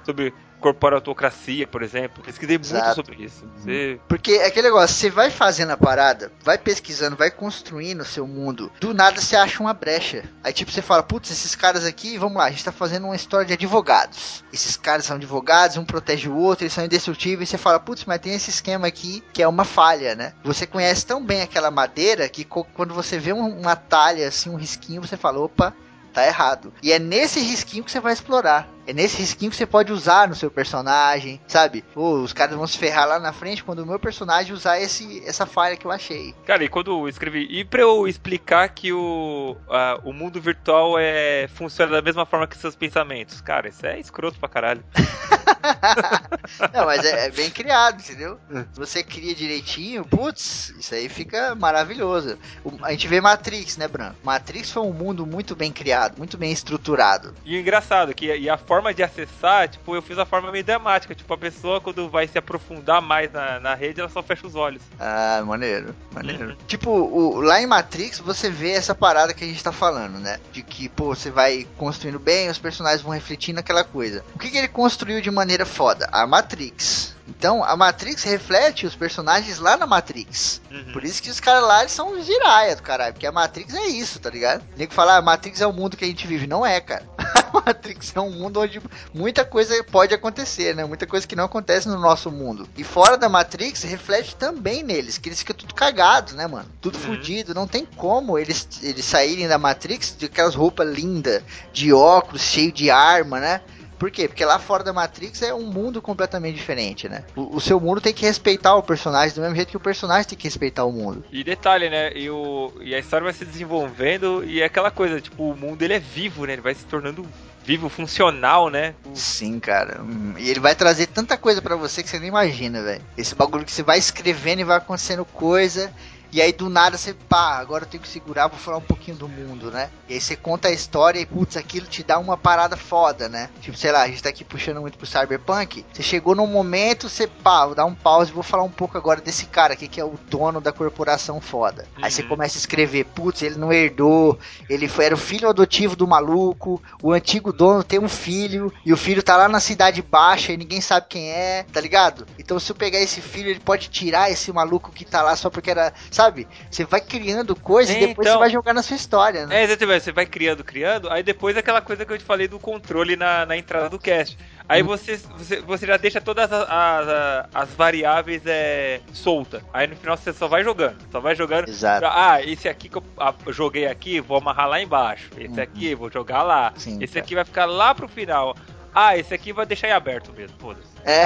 sobre 0.05 0.33
corporatocracia, 0.61 1.67
por 1.67 1.83
exemplo. 1.83 2.23
Pesquisei 2.25 2.57
muito 2.57 2.67
Exato. 2.71 2.95
sobre 2.95 3.23
isso. 3.25 3.45
Você... 3.57 4.01
Porque 4.09 4.33
é 4.33 4.47
aquele 4.47 4.69
negócio, 4.69 4.97
você 4.97 5.11
vai 5.11 5.31
fazendo 5.31 5.71
a 5.71 5.77
parada, 5.77 6.33
vai 6.43 6.57
pesquisando, 6.59 7.17
vai 7.17 7.31
construindo 7.31 8.01
o 8.01 8.05
seu 8.05 8.27
mundo. 8.27 8.71
Do 8.81 8.95
nada 8.95 9.21
você 9.21 9.37
acha 9.37 9.61
uma 9.63 9.75
brecha. 9.75 10.25
Aí 10.43 10.53
tipo, 10.53 10.71
você 10.71 10.81
fala, 10.83 11.03
putz, 11.03 11.31
esses 11.31 11.55
caras 11.55 11.85
aqui, 11.85 12.17
vamos 12.19 12.37
lá, 12.39 12.45
a 12.47 12.51
gente 12.51 12.65
tá 12.65 12.73
fazendo 12.73 13.05
uma 13.07 13.17
história 13.17 13.47
de 13.47 13.53
advogados. 13.53 14.45
Esses 14.53 14.77
caras 14.77 15.05
são 15.05 15.17
advogados, 15.17 15.77
um 15.77 15.85
protege 15.85 16.29
o 16.29 16.37
outro, 16.37 16.65
eles 16.65 16.73
são 16.73 16.85
indestrutíveis. 16.85 17.49
Você 17.49 17.59
fala, 17.59 17.79
putz, 17.81 18.05
mas 18.05 18.21
tem 18.21 18.35
esse 18.35 18.51
esquema 18.51 18.87
aqui 18.87 19.12
que 19.21 19.43
é 19.43 19.49
uma 19.49 19.65
falha, 19.65 20.15
né? 20.15 20.33
Você 20.45 20.67
conhece 20.67 21.05
tão 21.07 21.25
bem 21.25 21.43
aquela 21.43 21.71
madeira 21.71 22.29
que 22.29 22.45
quando 22.45 22.95
você 22.95 23.19
vê 23.19 23.33
um- 23.33 23.61
uma 23.61 23.77
talha, 23.77 24.29
assim, 24.29 24.51
um 24.51 24.57
risquinho, 24.57 25.01
você 25.03 25.17
fala, 25.17 25.41
opa, 25.41 25.75
tá 26.13 26.27
errado. 26.27 26.73
E 26.83 26.93
é 26.93 26.99
nesse 26.99 27.41
risquinho 27.41 27.85
que 27.85 27.91
você 27.91 28.01
vai 28.01 28.13
explorar. 28.13 28.69
É 28.87 28.93
nesse 28.93 29.19
risquinho 29.19 29.51
que 29.51 29.57
você 29.57 29.67
pode 29.67 29.93
usar 29.93 30.27
no 30.29 30.35
seu 30.35 30.51
personagem, 30.51 31.41
sabe? 31.47 31.83
Pô, 31.95 32.15
os 32.21 32.33
caras 32.33 32.57
vão 32.57 32.67
se 32.67 32.77
ferrar 32.79 33.07
lá 33.07 33.19
na 33.21 33.33
frente 33.33 33.63
quando 33.63 33.81
o 33.81 33.87
meu 33.87 33.99
personagem 33.99 34.53
usar 34.53 34.81
esse, 34.81 35.23
essa 35.27 35.47
falha 35.47 35.77
que 35.77 35.85
eu 35.87 35.91
achei. 35.93 36.35
Cara, 36.47 36.65
e 36.65 36.69
quando 36.69 36.91
eu 36.91 37.09
escrevi. 37.09 37.47
E 37.51 37.65
pra 37.65 37.83
eu 37.83 38.09
explicar 38.09 38.69
que 38.71 38.93
o, 38.93 39.57
a- 39.71 40.01
o 40.05 40.13
mundo 40.13 40.41
virtual 40.41 40.99
é, 40.99 41.49
funciona 41.55 41.93
da 41.93 42.03
mesma 42.03 42.27
forma 42.27 42.47
que 42.47 42.57
seus 42.57 42.75
pensamentos. 42.75 43.41
Cara, 43.41 43.69
isso 43.69 43.87
é 43.87 44.01
escroto 44.01 44.39
pra 44.41 44.49
caralho. 44.49 44.85
Não, 46.73 46.85
mas 46.87 47.05
é, 47.05 47.27
é 47.27 47.31
bem 47.31 47.51
criado, 47.51 48.01
entendeu? 48.01 48.39
Se 48.73 48.79
você 48.81 49.03
cria 49.03 49.35
direitinho, 49.35 50.05
putz, 50.05 50.71
isso 50.79 50.95
aí 50.95 51.09
fica 51.09 51.55
maravilhoso. 51.55 52.37
O- 52.65 52.73
a 52.83 52.91
gente 52.91 53.07
vê 53.07 53.21
Matrix, 53.21 53.77
né, 53.77 53.87
Bran? 53.87 54.13
Matrix 54.25 54.71
foi 54.71 54.83
um 54.83 54.93
mundo 54.93 55.25
muito 55.27 55.55
bem 55.55 55.71
criado, 55.73 56.19
muito 56.19 56.37
bem 56.37 56.51
estruturado. 56.51 57.33
E 57.45 57.57
o 57.57 57.61
engraçado, 57.61 58.13
que 58.15 58.27
e 58.35 58.49
a 58.51 58.57
forma 58.57 58.72
de 58.95 59.03
acessar, 59.03 59.69
tipo, 59.69 59.95
eu 59.95 60.01
fiz 60.01 60.19
a 60.19 60.25
forma 60.25 60.51
meio 60.51 60.65
dramática. 60.65 61.15
Tipo, 61.15 61.35
a 61.35 61.39
pessoa, 61.39 61.81
quando 61.81 62.09
vai 62.09 62.27
se 62.27 62.39
aprofundar 62.39 63.03
mais 63.03 63.31
na, 63.33 63.61
na 63.61 63.75
rede, 63.75 64.01
ela 64.01 64.09
só 64.09 64.23
fecha 64.23 64.47
os 64.47 64.55
olhos. 64.55 64.83
Ah, 64.99 65.43
maneiro, 65.45 65.95
maneiro. 66.13 66.51
Uhum. 66.51 66.57
Tipo, 66.67 66.91
o, 66.91 67.41
lá 67.41 67.61
em 67.61 67.67
Matrix 67.67 68.19
você 68.19 68.49
vê 68.49 68.71
essa 68.71 68.95
parada 68.95 69.35
que 69.35 69.45
a 69.45 69.47
gente 69.47 69.63
tá 69.63 69.73
falando, 69.73 70.19
né? 70.19 70.39
De 70.53 70.63
que, 70.63 70.89
pô, 70.89 71.15
você 71.15 71.31
vai 71.31 71.67
construindo 71.77 72.19
bem, 72.19 72.49
os 72.49 72.59
personagens 72.59 73.03
vão 73.03 73.13
refletindo 73.13 73.61
aquela 73.61 73.85
coisa. 73.85 74.25
O 74.35 74.39
que, 74.39 74.51
que 74.51 74.57
ele 74.57 74.69
construiu 74.69 75.21
de 75.21 75.31
maneira 75.31 75.67
foda? 75.67 76.09
A 76.11 76.27
Matrix. 76.27 77.15
Então, 77.37 77.65
a 77.65 77.77
Matrix 77.77 78.23
reflete 78.25 78.87
os 78.87 78.95
personagens 78.95 79.59
lá 79.59 79.77
na 79.77 79.87
Matrix. 79.87 80.61
Uhum. 80.71 80.93
Por 80.93 81.05
isso 81.05 81.23
que 81.23 81.31
os 81.31 81.41
caras 81.41 81.63
lá 81.63 81.81
eles 81.81 81.93
são 81.93 82.23
giraia 82.23 82.77
do 82.77 82.83
caralho. 82.83 83.13
Porque 83.15 83.27
a 83.27 83.33
Matrix 83.33 83.75
é 83.75 83.87
isso, 83.87 84.19
tá 84.21 84.31
ligado? 84.31 84.63
Tem 84.77 84.87
que 84.87 84.95
falar, 84.95 85.17
a 85.17 85.23
Matrix 85.23 85.61
é 85.61 85.67
o 85.67 85.73
mundo 85.73 85.97
que 85.97 86.05
a 86.05 86.09
gente 86.09 86.27
vive. 86.27 86.47
Não 86.47 86.65
é, 86.65 86.81
cara. 86.81 87.05
A 87.53 87.61
Matrix 87.67 88.13
é 88.17 88.21
um 88.21 88.31
mundo 88.31 88.61
onde 88.61 88.81
muita 89.13 89.45
coisa 89.45 89.85
pode 89.85 90.15
acontecer, 90.15 90.75
né? 90.75 90.87
Muita 90.87 91.07
coisa 91.07 91.27
que 91.27 91.37
não 91.37 91.45
acontece 91.45 91.87
no 91.87 91.99
nosso 92.01 92.31
mundo. 92.31 92.67
E 92.79 92.83
fora 92.83 93.19
da 93.19 93.29
Matrix, 93.29 93.83
reflete 93.83 94.35
também 94.37 94.83
neles, 94.83 95.19
que 95.19 95.29
eles 95.29 95.41
ficam 95.41 95.55
tudo 95.55 95.75
cagados, 95.75 96.33
né, 96.33 96.47
mano? 96.47 96.67
Tudo 96.81 96.97
Uhum. 96.97 97.05
fudido. 97.05 97.53
Não 97.55 97.67
tem 97.67 97.85
como 97.85 98.39
eles, 98.39 98.67
eles 98.83 99.05
saírem 99.05 99.47
da 99.47 99.59
Matrix 99.59 100.17
de 100.19 100.25
aquelas 100.27 100.55
roupas 100.55 100.89
lindas, 100.95 101.43
de 101.75 101.93
óculos, 101.93 102.41
cheio 102.41 102.73
de 102.73 102.91
arma, 102.91 103.39
né? 103.39 103.61
Por 104.03 104.11
quê? 104.11 104.27
Porque 104.27 104.45
lá 104.45 104.59
fora 104.59 104.83
da 104.83 104.93
Matrix 104.93 105.43
é 105.43 105.55
um 105.55 105.63
mundo 105.63 106.03
completamente 106.03 106.57
diferente, 106.57 107.09
né? 107.09 107.23
O, 107.37 107.59
o 107.59 107.61
seu 107.61 107.79
mundo 107.79 108.01
tem 108.01 108.13
que 108.13 108.27
respeitar 108.27 108.75
o 108.75 108.83
personagem 108.83 109.33
do 109.33 109.41
mesmo 109.41 109.55
jeito 109.55 109.69
que 109.69 109.77
o 109.77 109.81
personagem 109.81 110.25
tem 110.29 110.37
que 110.37 110.43
respeitar 110.49 110.85
o 110.85 110.91
mundo. 110.91 111.25
E 111.31 111.45
detalhe, 111.45 111.89
né? 111.89 112.11
E, 112.13 112.29
o, 112.29 112.73
e 112.81 112.97
a 112.97 112.99
história 112.99 113.23
vai 113.23 113.33
se 113.33 113.45
desenvolvendo 113.45 114.43
e 114.45 114.61
é 114.61 114.65
aquela 114.65 114.91
coisa, 114.91 115.21
tipo, 115.21 115.49
o 115.49 115.57
mundo 115.57 115.83
ele 115.83 115.95
é 115.95 116.01
vivo, 116.01 116.45
né? 116.47 116.55
Ele 116.55 116.63
vai 116.63 116.75
se 116.75 116.85
tornando 116.85 117.25
vivo, 117.65 117.89
funcional, 117.89 118.69
né? 118.69 118.93
Sim, 119.15 119.61
cara. 119.61 120.03
Hum, 120.03 120.35
E 120.37 120.51
ele 120.51 120.59
vai 120.59 120.75
trazer 120.75 121.07
tanta 121.07 121.37
coisa 121.39 121.63
pra 121.63 121.77
você 121.77 122.03
que 122.03 122.09
você 122.09 122.19
nem 122.19 122.27
imagina, 122.29 122.83
velho. 122.83 123.03
Esse 123.17 123.37
bagulho 123.37 123.65
que 123.65 123.71
você 123.71 123.85
vai 123.85 123.99
escrevendo 123.99 124.63
e 124.63 124.65
vai 124.65 124.79
acontecendo 124.79 125.25
coisa. 125.25 125.93
E 126.33 126.41
aí 126.41 126.51
do 126.51 126.71
nada 126.71 126.97
você, 126.97 127.13
pá, 127.13 127.59
agora 127.59 127.85
eu 127.85 127.89
tenho 127.89 128.03
que 128.03 128.09
segurar, 128.09 128.47
vou 128.49 128.59
falar 128.59 128.79
um 128.79 128.83
pouquinho 128.83 129.17
do 129.19 129.29
mundo, 129.29 129.71
né? 129.71 129.91
E 130.09 130.15
aí 130.15 130.21
você 130.21 130.35
conta 130.35 130.69
a 130.69 130.73
história 130.73 131.21
e, 131.21 131.27
putz, 131.27 131.59
aquilo 131.59 131.87
te 131.87 132.03
dá 132.03 132.19
uma 132.19 132.39
parada 132.39 132.75
foda, 132.75 133.29
né? 133.29 133.51
Tipo, 133.61 133.77
sei 133.77 133.93
lá, 133.93 134.03
a 134.03 134.09
gente 134.09 134.23
tá 134.23 134.31
aqui 134.31 134.43
puxando 134.43 134.81
muito 134.81 134.97
pro 134.97 135.07
Cyberpunk. 135.07 135.85
Você 135.93 136.03
chegou 136.03 136.35
num 136.35 136.47
momento, 136.47 137.07
você, 137.09 137.27
pá, 137.27 137.67
vou 137.67 137.75
dar 137.75 137.85
um 137.85 137.95
pause 137.95 138.31
e 138.31 138.35
vou 138.35 138.43
falar 138.43 138.63
um 138.63 138.71
pouco 138.71 138.97
agora 138.97 139.21
desse 139.21 139.45
cara 139.45 139.75
aqui 139.75 139.87
que 139.87 140.01
é 140.01 140.05
o 140.05 140.15
dono 140.31 140.59
da 140.59 140.73
corporação 140.73 141.39
foda. 141.39 141.87
Aí 142.01 142.11
você 142.11 142.23
Uhum. 142.23 142.29
começa 142.29 142.57
a 142.57 142.61
escrever, 142.61 143.05
putz, 143.05 143.43
ele 143.43 143.57
não 143.59 143.71
herdou, 143.71 144.39
ele 144.71 144.89
foi, 144.89 145.05
era 145.05 145.15
o 145.15 145.19
filho 145.19 145.51
adotivo 145.51 145.95
do 145.95 146.09
maluco, 146.09 146.83
o 147.03 147.13
antigo 147.13 147.53
dono 147.53 147.85
tem 147.85 147.99
um 148.01 148.09
filho, 148.09 148.73
e 148.87 148.93
o 148.93 148.97
filho 148.97 149.23
tá 149.23 149.37
lá 149.37 149.49
na 149.49 149.61
cidade 149.61 150.01
baixa 150.01 150.51
e 150.53 150.57
ninguém 150.57 150.81
sabe 150.81 151.09
quem 151.11 151.29
é, 151.31 151.67
tá 151.71 151.79
ligado? 151.79 152.27
Então 152.39 152.59
se 152.59 152.73
eu 152.73 152.77
pegar 152.77 153.01
esse 153.01 153.21
filho, 153.21 153.51
ele 153.51 153.61
pode 153.61 153.91
tirar 153.91 154.31
esse 154.31 154.51
maluco 154.51 154.91
que 154.91 155.05
tá 155.05 155.21
lá 155.21 155.37
só 155.37 155.51
porque 155.51 155.71
era, 155.71 155.93
sabe? 156.11 156.22
Você 156.71 156.85
vai 156.85 157.01
criando 157.01 157.55
coisa 157.57 157.93
e 157.93 157.97
É, 157.97 158.07
depois 158.07 158.27
então. 158.27 158.39
você 158.39 158.39
vai 158.41 158.51
jogar 158.51 158.73
na 158.75 158.83
sua 158.83 158.97
história, 158.97 159.47
né? 159.47 159.61
É, 159.61 159.65
exatamente, 159.65 160.05
você 160.05 160.13
vai 160.13 160.27
criando, 160.27 160.63
criando, 160.65 161.11
aí 161.11 161.23
depois 161.23 161.57
aquela 161.57 161.81
coisa 161.81 162.05
que 162.05 162.13
eu 162.13 162.19
te 162.19 162.25
falei 162.25 162.49
do 162.49 162.59
controle 162.59 163.17
na, 163.17 163.45
na 163.47 163.57
entrada 163.57 163.89
do 163.89 163.99
cast. 163.99 164.39
Aí 164.69 164.83
você, 164.83 165.17
você, 165.17 165.61
você 165.61 165.87
já 165.87 165.97
deixa 165.97 166.21
todas 166.21 166.51
as, 166.51 166.67
as, 166.69 167.47
as 167.53 167.69
variáveis 167.75 168.43
é, 168.47 169.01
solta. 169.13 169.63
Aí 169.73 169.87
no 169.87 169.97
final 169.97 170.17
você 170.17 170.33
só 170.33 170.49
vai 170.49 170.65
jogando, 170.65 170.97
só 171.11 171.21
vai 171.21 171.35
jogando. 171.35 171.69
Exato. 171.69 172.07
Ah, 172.07 172.41
esse 172.43 172.69
aqui 172.69 172.89
que 172.89 172.97
eu 172.97 173.05
ah, 173.19 173.35
joguei 173.49 173.87
aqui, 173.87 174.21
vou 174.21 174.39
amarrar 174.39 174.69
lá 174.69 174.81
embaixo. 174.81 175.31
Esse 175.37 175.53
Uhum. 175.57 175.63
aqui, 175.63 175.95
vou 175.95 176.11
jogar 176.11 176.43
lá. 176.43 176.73
Sim, 176.77 176.99
esse 177.03 177.15
cara. 177.15 177.25
aqui 177.25 177.35
vai 177.35 177.45
ficar 177.45 177.67
lá 177.67 177.95
pro 177.95 178.09
final. 178.09 178.57
Ah, 178.95 179.17
esse 179.17 179.33
aqui 179.33 179.53
vai 179.53 179.65
deixar 179.67 179.89
em 179.89 179.93
aberto 179.93 180.33
mesmo, 180.33 180.57
foda-se. 180.59 180.87
É. 181.05 181.25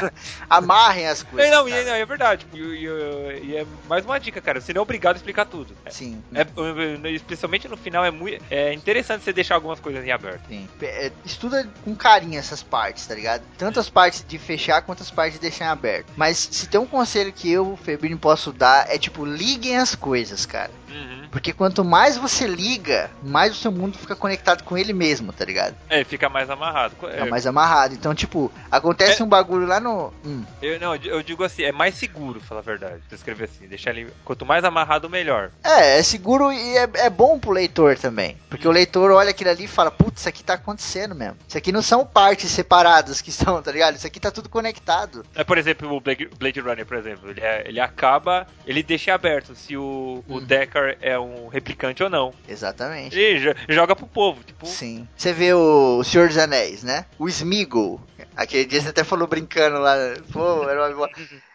Amarrem 0.48 1.06
as 1.06 1.22
coisas. 1.22 1.46
É, 1.48 1.50
não, 1.54 1.68
e, 1.68 1.84
não, 1.84 1.92
é 1.92 2.04
verdade. 2.04 2.46
E, 2.52 2.58
e- 2.58 3.40
e 3.44 3.56
é 3.56 3.66
mais 3.88 4.04
uma 4.04 4.18
dica, 4.18 4.40
cara. 4.40 4.60
Você 4.60 4.72
não 4.72 4.80
é 4.80 4.82
obrigado 4.82 5.14
a 5.14 5.18
explicar 5.18 5.44
tudo. 5.46 5.76
Sim. 5.90 6.22
É, 6.34 6.40
é, 6.40 7.10
especialmente 7.10 7.68
no 7.68 7.76
final, 7.76 8.04
é 8.04 8.10
muito 8.10 8.42
é 8.50 8.72
interessante 8.72 9.22
você 9.24 9.32
deixar 9.32 9.54
algumas 9.54 9.78
coisas 9.80 10.04
em 10.04 10.10
aberto. 10.10 10.42
Sim. 10.48 10.68
É, 10.80 11.12
estuda 11.24 11.68
com 11.84 11.94
carinho 11.94 12.38
essas 12.38 12.62
partes, 12.62 13.06
tá 13.06 13.14
ligado? 13.14 13.42
Tanto 13.56 13.78
as 13.78 13.88
partes 13.88 14.24
de 14.26 14.38
fechar 14.38 14.82
quanto 14.82 15.02
as 15.02 15.10
partes 15.10 15.34
de 15.34 15.40
deixar 15.40 15.66
em 15.66 15.68
aberto. 15.68 16.12
Mas 16.16 16.36
se 16.50 16.66
tem 16.68 16.80
um 16.80 16.86
conselho 16.86 17.32
que 17.32 17.50
eu, 17.50 17.78
Febrini, 17.82 18.16
posso 18.16 18.52
dar, 18.52 18.86
é 18.92 18.98
tipo, 18.98 19.24
liguem 19.24 19.76
as 19.76 19.94
coisas, 19.94 20.44
cara. 20.46 20.70
Uhum. 20.92 21.28
Porque 21.30 21.52
quanto 21.52 21.82
mais 21.84 22.16
você 22.16 22.46
liga, 22.46 23.10
mais 23.22 23.52
o 23.52 23.54
seu 23.54 23.72
mundo 23.72 23.96
fica 23.96 24.14
conectado 24.14 24.62
com 24.64 24.76
ele 24.76 24.92
mesmo, 24.92 25.32
tá 25.32 25.44
ligado? 25.44 25.74
É, 25.88 26.04
fica 26.04 26.28
mais 26.28 26.50
amarrado. 26.50 26.94
Fica 26.94 27.06
É, 27.08 27.24
mais 27.24 27.46
amarrado. 27.46 27.94
Então, 27.94 28.14
tipo, 28.14 28.52
acontece 28.70 29.22
É. 29.22 29.24
um 29.24 29.28
bagulho 29.28 29.66
lá 29.66 29.80
no. 29.80 30.12
Hum, 30.24 30.44
eu, 30.60 30.78
não, 30.78 30.94
eu 30.96 31.22
digo 31.22 31.42
assim, 31.44 31.62
é 31.62 31.72
mais 31.72 31.94
seguro, 31.94 32.40
falar 32.40 32.60
a 32.60 32.64
verdade. 32.64 33.00
Você 33.08 33.14
escrever 33.14 33.44
assim, 33.44 33.66
deixar 33.66 33.90
ele. 33.90 34.12
Quanto 34.24 34.44
mais 34.44 34.64
amarrado, 34.64 35.08
melhor. 35.08 35.50
É, 35.64 35.98
é 35.98 36.02
seguro 36.02 36.52
e 36.52 36.76
é, 36.76 36.88
é 36.96 37.10
bom 37.10 37.38
pro 37.38 37.50
leitor 37.50 37.96
também. 37.96 38.36
Porque 38.50 38.68
o 38.68 38.72
leitor 38.72 39.10
olha 39.10 39.30
aquilo 39.30 39.50
ali 39.50 39.64
e 39.64 39.68
fala, 39.68 39.90
putz, 39.90 40.20
isso 40.20 40.28
aqui 40.28 40.44
tá 40.44 40.54
acontecendo 40.54 41.14
mesmo. 41.14 41.36
Isso 41.48 41.56
aqui 41.56 41.72
não 41.72 41.82
são 41.82 42.04
partes 42.04 42.50
separadas 42.50 43.20
que 43.22 43.30
estão, 43.30 43.62
tá 43.62 43.72
ligado? 43.72 43.96
Isso 43.96 44.06
aqui 44.06 44.20
tá 44.20 44.30
tudo 44.30 44.48
conectado. 44.48 45.24
É, 45.34 45.42
por 45.42 45.56
exemplo, 45.58 45.90
o 45.94 46.00
Blade, 46.00 46.28
Blade 46.38 46.60
Runner, 46.60 46.84
por 46.86 46.96
exemplo. 46.98 47.30
Ele, 47.30 47.40
é- 47.40 47.62
ele 47.66 47.80
acaba. 47.80 48.46
Ele 48.66 48.82
deixa 48.82 49.14
aberto 49.14 49.54
se 49.54 49.76
o, 49.76 50.22
o 50.28 50.34
Uhum. 50.34 50.44
É 51.00 51.18
um 51.18 51.48
replicante 51.48 52.02
ou 52.02 52.10
não. 52.10 52.32
Exatamente. 52.48 53.16
Jo- 53.38 53.54
joga 53.68 53.94
pro 53.96 54.06
povo. 54.06 54.42
Tipo, 54.44 54.66
Sim. 54.66 55.06
Você 55.16 55.32
vê 55.32 55.52
o, 55.54 55.98
o 55.98 56.04
Senhor 56.04 56.28
dos 56.28 56.38
Anéis, 56.38 56.82
né? 56.82 57.04
O 57.18 57.28
Smeagol. 57.28 58.00
Aquele 58.36 58.64
dia 58.64 58.80
você 58.80 58.88
até 58.88 59.04
falou 59.04 59.26
brincando 59.28 59.78
lá. 59.78 59.94
Pô, 60.32 60.68
era 60.68 60.94
uma... 60.96 61.08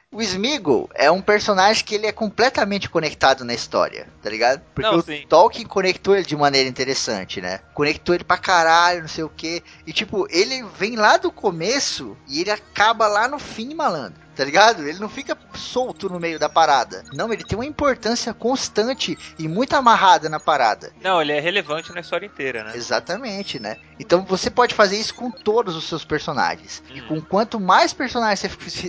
O 0.10 0.22
Smeagol 0.22 0.90
é 0.96 1.12
um 1.12 1.22
personagem 1.22 1.84
que 1.84 1.94
ele 1.94 2.08
é 2.08 2.14
completamente 2.14 2.90
conectado 2.90 3.44
na 3.44 3.54
história, 3.54 4.08
tá 4.24 4.30
ligado? 4.30 4.62
Porque 4.74 4.90
Não, 4.90 4.98
o 5.00 5.02
sim. 5.02 5.26
Tolkien 5.28 5.66
conectou 5.68 6.16
ele 6.16 6.26
de 6.26 6.36
maneira 6.36 6.68
interessante, 6.70 7.42
né? 7.42 7.60
Conectou 7.74 8.16
ele 8.16 8.24
pra 8.24 8.38
caralho, 8.38 9.02
não 9.02 9.08
sei 9.10 9.26
o 9.26 9.30
quê. 9.30 9.62
E 9.86 9.92
tipo, 9.92 10.26
ele 10.30 10.64
vem 10.80 10.96
lá 10.96 11.18
do 11.18 11.30
começo 11.30 12.16
e 12.26 12.40
ele 12.40 12.50
acaba 12.52 13.06
lá 13.08 13.28
no 13.28 13.38
fim, 13.38 13.74
malandro. 13.74 14.27
Tá 14.38 14.46
ligado? 14.46 14.88
Ele 14.88 15.00
não 15.00 15.10
fica 15.10 15.36
solto 15.56 16.08
no 16.08 16.20
meio 16.20 16.38
da 16.38 16.48
parada. 16.48 17.04
Não, 17.12 17.34
ele 17.34 17.44
tem 17.44 17.58
uma 17.58 17.66
importância 17.66 18.32
constante 18.36 19.18
e 19.40 19.48
muito 19.48 19.74
amarrada 19.76 20.30
na 20.30 20.40
parada. 20.40 20.94
Não, 21.02 21.20
ele 21.20 21.32
é 21.32 21.40
relevante 21.40 21.92
na 21.92 22.02
história 22.02 22.28
inteira, 22.28 22.64
né? 22.64 22.74
Exatamente, 22.76 23.60
né? 23.60 23.78
Então 24.00 24.24
você 24.24 24.52
pode 24.52 24.76
fazer 24.76 24.96
isso 24.98 25.16
com 25.16 25.32
todos 25.32 25.76
os 25.76 25.86
seus 25.86 26.06
personagens. 26.06 26.84
E 26.94 27.02
Uhum. 27.02 27.08
com 27.08 27.22
quanto 27.22 27.60
mais 27.60 27.94
personagens 27.94 28.40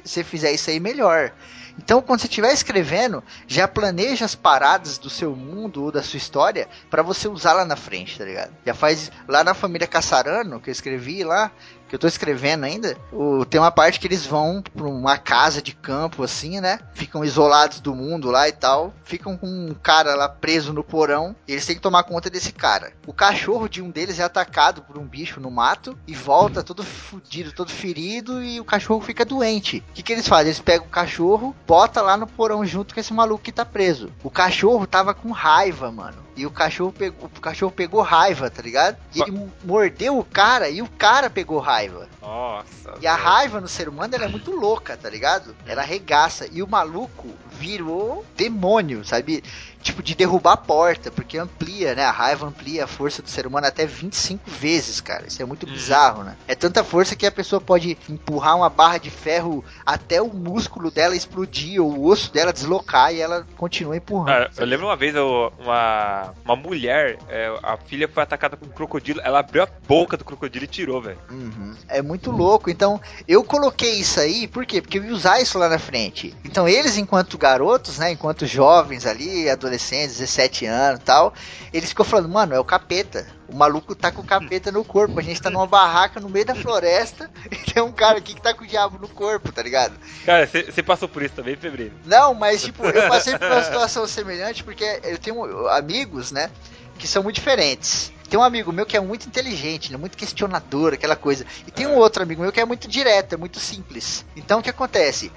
você 0.05 0.23
fizer 0.23 0.53
isso 0.53 0.69
aí, 0.69 0.79
melhor. 0.79 1.33
Então, 1.79 2.03
quando 2.03 2.21
você 2.21 2.27
estiver 2.27 2.53
escrevendo, 2.53 3.23
já 3.47 3.69
planeja 3.69 4.25
as 4.25 4.35
paradas 4.35 4.99
do 4.99 5.09
seu 5.09 5.35
mundo 5.35 5.85
ou 5.85 5.93
da 5.93 6.03
sua 6.03 6.17
história 6.17 6.69
pra 6.91 7.03
você 7.03 7.29
usar 7.29 7.53
lá 7.53 7.65
na 7.65 7.77
frente, 7.77 8.19
tá 8.19 8.25
ligado? 8.25 8.53
Já 8.67 8.75
faz 8.75 9.11
lá 9.27 9.45
na 9.45 9.55
família 9.55 9.87
Caçarano, 9.87 10.61
que 10.61 10.69
eu 10.69 10.73
escrevi 10.73 11.25
lá, 11.25 11.53
que 11.89 11.95
eu 11.95 11.99
tô 11.99 12.07
escrevendo 12.07 12.65
ainda, 12.65 12.97
o, 13.11 13.45
tem 13.45 13.61
uma 13.61 13.71
parte 13.71 13.99
que 13.99 14.07
eles 14.07 14.27
vão 14.27 14.63
pra 14.63 14.87
uma 14.87 15.17
casa 15.17 15.63
de 15.63 15.75
campo, 15.75 16.23
assim, 16.23 16.61
né? 16.61 16.79
Ficam 16.93 17.25
isolados 17.25 17.81
do 17.81 17.95
mundo 17.95 18.31
lá 18.31 18.47
e 18.49 18.53
tal. 18.53 18.93
Ficam 19.05 19.37
com 19.37 19.47
um 19.47 19.75
cara 19.75 20.15
lá 20.15 20.29
preso 20.29 20.73
no 20.73 20.85
porão. 20.85 21.35
E 21.47 21.53
eles 21.53 21.65
têm 21.65 21.77
que 21.77 21.83
tomar 21.83 22.03
conta 22.03 22.29
desse 22.29 22.53
cara. 22.53 22.93
O 23.07 23.13
cachorro 23.13 23.69
de 23.69 23.81
um 23.81 23.91
deles 23.91 24.19
é 24.19 24.23
atacado 24.23 24.83
por 24.83 24.99
um 24.99 25.07
bicho 25.07 25.41
no 25.41 25.51
mato 25.51 25.99
e 26.07 26.15
volta 26.15 26.63
todo 26.63 26.85
fudido, 26.85 27.53
todo 27.53 27.71
ferido. 27.71 28.43
E 28.43 28.61
o 28.61 28.65
cachorro 28.65 29.01
fica 29.01 29.25
doente. 29.25 29.83
O 29.89 29.93
que, 29.95 30.03
que 30.03 30.13
eles 30.13 30.29
fazem? 30.29 30.49
Eles 30.49 30.61
pegam 30.61 30.87
o 30.87 30.91
cachorro, 30.91 31.57
bota 31.69 32.01
lá 32.01 32.17
no 32.17 32.27
porão 32.27 32.65
junto 32.65 32.95
com 32.95 33.01
esse 33.01 33.13
maluco 33.13 33.45
que 33.45 33.53
tá 33.53 33.63
preso. 33.63 34.11
O 34.25 34.31
cachorro 34.31 34.87
tava 34.87 35.13
com 35.13 35.31
raiva, 35.31 35.93
mano. 35.93 36.17
E 36.35 36.47
o 36.47 36.51
cachorro 36.51 36.93
pegou, 36.93 37.29
o 37.37 37.41
cachorro 37.41 37.71
pegou 37.73 38.01
raiva, 38.01 38.49
tá 38.49 38.63
ligado? 38.63 38.97
E 39.15 39.21
ele 39.21 39.51
mordeu 39.63 40.19
o 40.19 40.25
cara 40.25 40.71
e 40.71 40.81
o 40.81 40.89
cara 40.89 41.29
pegou 41.29 41.59
raiva. 41.59 42.09
Nossa. 42.23 42.95
E 43.03 43.07
a 43.07 43.15
raiva 43.15 43.61
no 43.61 43.69
ser 43.69 43.89
humano 43.89 44.15
ela 44.15 44.25
é 44.25 44.29
muito 44.29 44.51
louca, 44.51 44.97
tá 44.97 45.11
ligado? 45.11 45.55
Ela 45.67 45.83
arregaça. 45.83 46.49
E 46.51 46.63
o 46.63 46.69
maluco 46.69 47.29
virou 47.59 48.25
demônio, 48.37 49.05
sabe? 49.05 49.43
Tipo, 49.83 50.03
de 50.03 50.15
derrubar 50.15 50.53
a 50.53 50.57
porta, 50.57 51.11
porque 51.11 51.39
amplia, 51.39 51.95
né? 51.95 52.05
A 52.05 52.11
raiva 52.11 52.47
amplia 52.47 52.85
a 52.85 52.87
força 52.87 53.23
do 53.23 53.29
ser 53.31 53.47
humano 53.47 53.67
até 53.67 53.87
25 53.87 54.51
vezes, 54.51 55.01
cara. 55.01 55.27
Isso 55.27 55.41
é 55.41 55.45
muito 55.45 55.67
Uhum. 55.67 55.73
bizarro, 55.73 56.25
né? 56.25 56.37
É 56.49 56.55
tanta 56.55 56.83
força 56.83 57.15
que 57.17 57.25
a 57.27 57.31
pessoa 57.31 57.61
pode 57.61 57.97
empurrar 58.09 58.57
uma 58.57 58.69
barra 58.69 58.99
de 58.99 59.09
ferro 59.11 59.65
até 59.87 60.21
o 60.21 60.29
músculo 60.35 60.91
dela 60.91 61.15
explodir, 61.17 61.81
ou 61.83 61.93
o 61.93 62.07
osso 62.07 62.33
dela 62.33 62.53
deslocar 62.53 63.13
e 63.15 63.21
ela 63.21 63.47
continua 63.57 63.97
empurrando. 63.97 64.27
Cara, 64.27 64.51
eu 64.57 64.67
lembro 64.67 64.87
uma 64.87 64.97
vez 64.97 65.15
eu- 65.15 65.53
uma, 65.59 66.35
uma 66.45 66.57
mulher, 66.57 67.19
é, 67.29 67.53
a 67.63 67.77
filha 67.77 68.09
foi 68.09 68.23
atacada 68.23 68.57
por 68.57 68.67
um 68.69 68.73
crocodilo, 68.73 69.21
ela 69.23 69.39
abriu 69.39 69.63
a 69.63 69.69
boca 69.87 70.17
do 70.17 70.25
crocodilo 70.25 70.65
e 70.65 70.69
tirou, 70.69 71.01
velho. 71.01 71.19
Uhum. 71.31 71.75
É 71.89 72.03
muito 72.03 72.31
louco. 72.31 72.69
Então, 72.69 73.01
eu 73.27 73.45
coloquei 73.45 73.95
isso 73.95 74.19
aí, 74.21 74.47
por 74.49 74.67
quê? 74.67 74.83
Porque 74.83 74.99
eu 74.99 75.05
ia 75.05 75.13
usar 75.13 75.41
isso 75.41 75.57
lá 75.59 75.69
na 75.69 75.79
frente. 75.79 76.35
Então, 76.45 76.69
eles, 76.69 76.97
enquanto 76.99 77.39
garotos, 77.49 77.99
né? 77.99 78.13
Enquanto 78.13 78.47
jovens 78.47 79.07
ali, 79.07 79.49
adolescentes, 79.49 80.19
17 80.19 80.67
anos 80.67 81.01
e 81.01 81.03
tal, 81.03 81.33
eles 81.73 81.89
ficam 81.89 82.05
falando, 82.05 82.29
mano, 82.29 82.55
é 82.55 82.61
o 82.61 82.65
capeta. 82.65 83.27
O 83.49 83.57
maluco 83.57 83.95
tá 83.95 84.13
com 84.13 84.21
o 84.21 84.25
capeta 84.25 84.71
no 84.71 84.85
corpo. 84.85 85.19
A 85.19 85.23
gente 85.23 85.41
tá 85.41 85.49
numa 85.49 85.67
barraca 85.67 86.21
no 86.21 86.29
meio 86.29 86.45
da 86.45 86.55
floresta 86.55 87.31
e 87.51 87.73
tem 87.73 87.83
um 87.83 87.93
cara 87.93 88.19
aqui 88.19 88.35
que 88.35 88.43
tá 88.43 88.53
com 88.53 88.65
o 88.65 88.67
diabo 88.67 88.99
no 88.99 89.09
corpo, 89.09 89.51
tá 89.51 89.63
ligado? 89.63 89.95
Cara, 90.27 90.47
você 90.47 90.83
passou 90.83 91.09
por 91.09 91.23
isso 91.23 91.35
também, 91.35 91.57
Febrino? 91.57 91.93
Não, 92.05 92.35
mas 92.35 92.63
tipo, 92.63 92.85
eu 92.85 93.09
passei 93.09 93.39
por 93.39 93.51
uma 93.51 93.63
situação 93.63 94.07
semelhante 94.07 94.63
porque 94.63 95.01
eu 95.05 95.19
tenho 95.19 95.69
amigos, 95.69 96.31
né, 96.31 96.51
que 96.99 97.09
são 97.09 97.23
muito 97.23 97.37
diferentes. 97.37 98.13
Tem 98.29 98.39
um 98.39 98.43
amigo 98.43 98.71
meu 98.71 98.85
que 98.85 98.97
é 98.97 99.01
muito 99.01 99.27
inteligente, 99.27 99.91
né, 99.91 99.97
muito 99.97 100.17
questionador, 100.17 100.93
aquela 100.93 101.17
coisa. 101.17 101.47
E 101.67 101.71
tem 101.71 101.87
um 101.87 101.97
outro 101.97 102.23
amigo 102.23 102.43
meu 102.43 102.53
que 102.53 102.61
é 102.61 102.65
muito 102.65 102.87
direto, 102.87 103.33
é 103.33 103.37
muito 103.39 103.59
simples. 103.59 104.27
Então 104.37 104.61
o 104.61 104.63
que 104.63 104.69
acontece? 104.69 105.33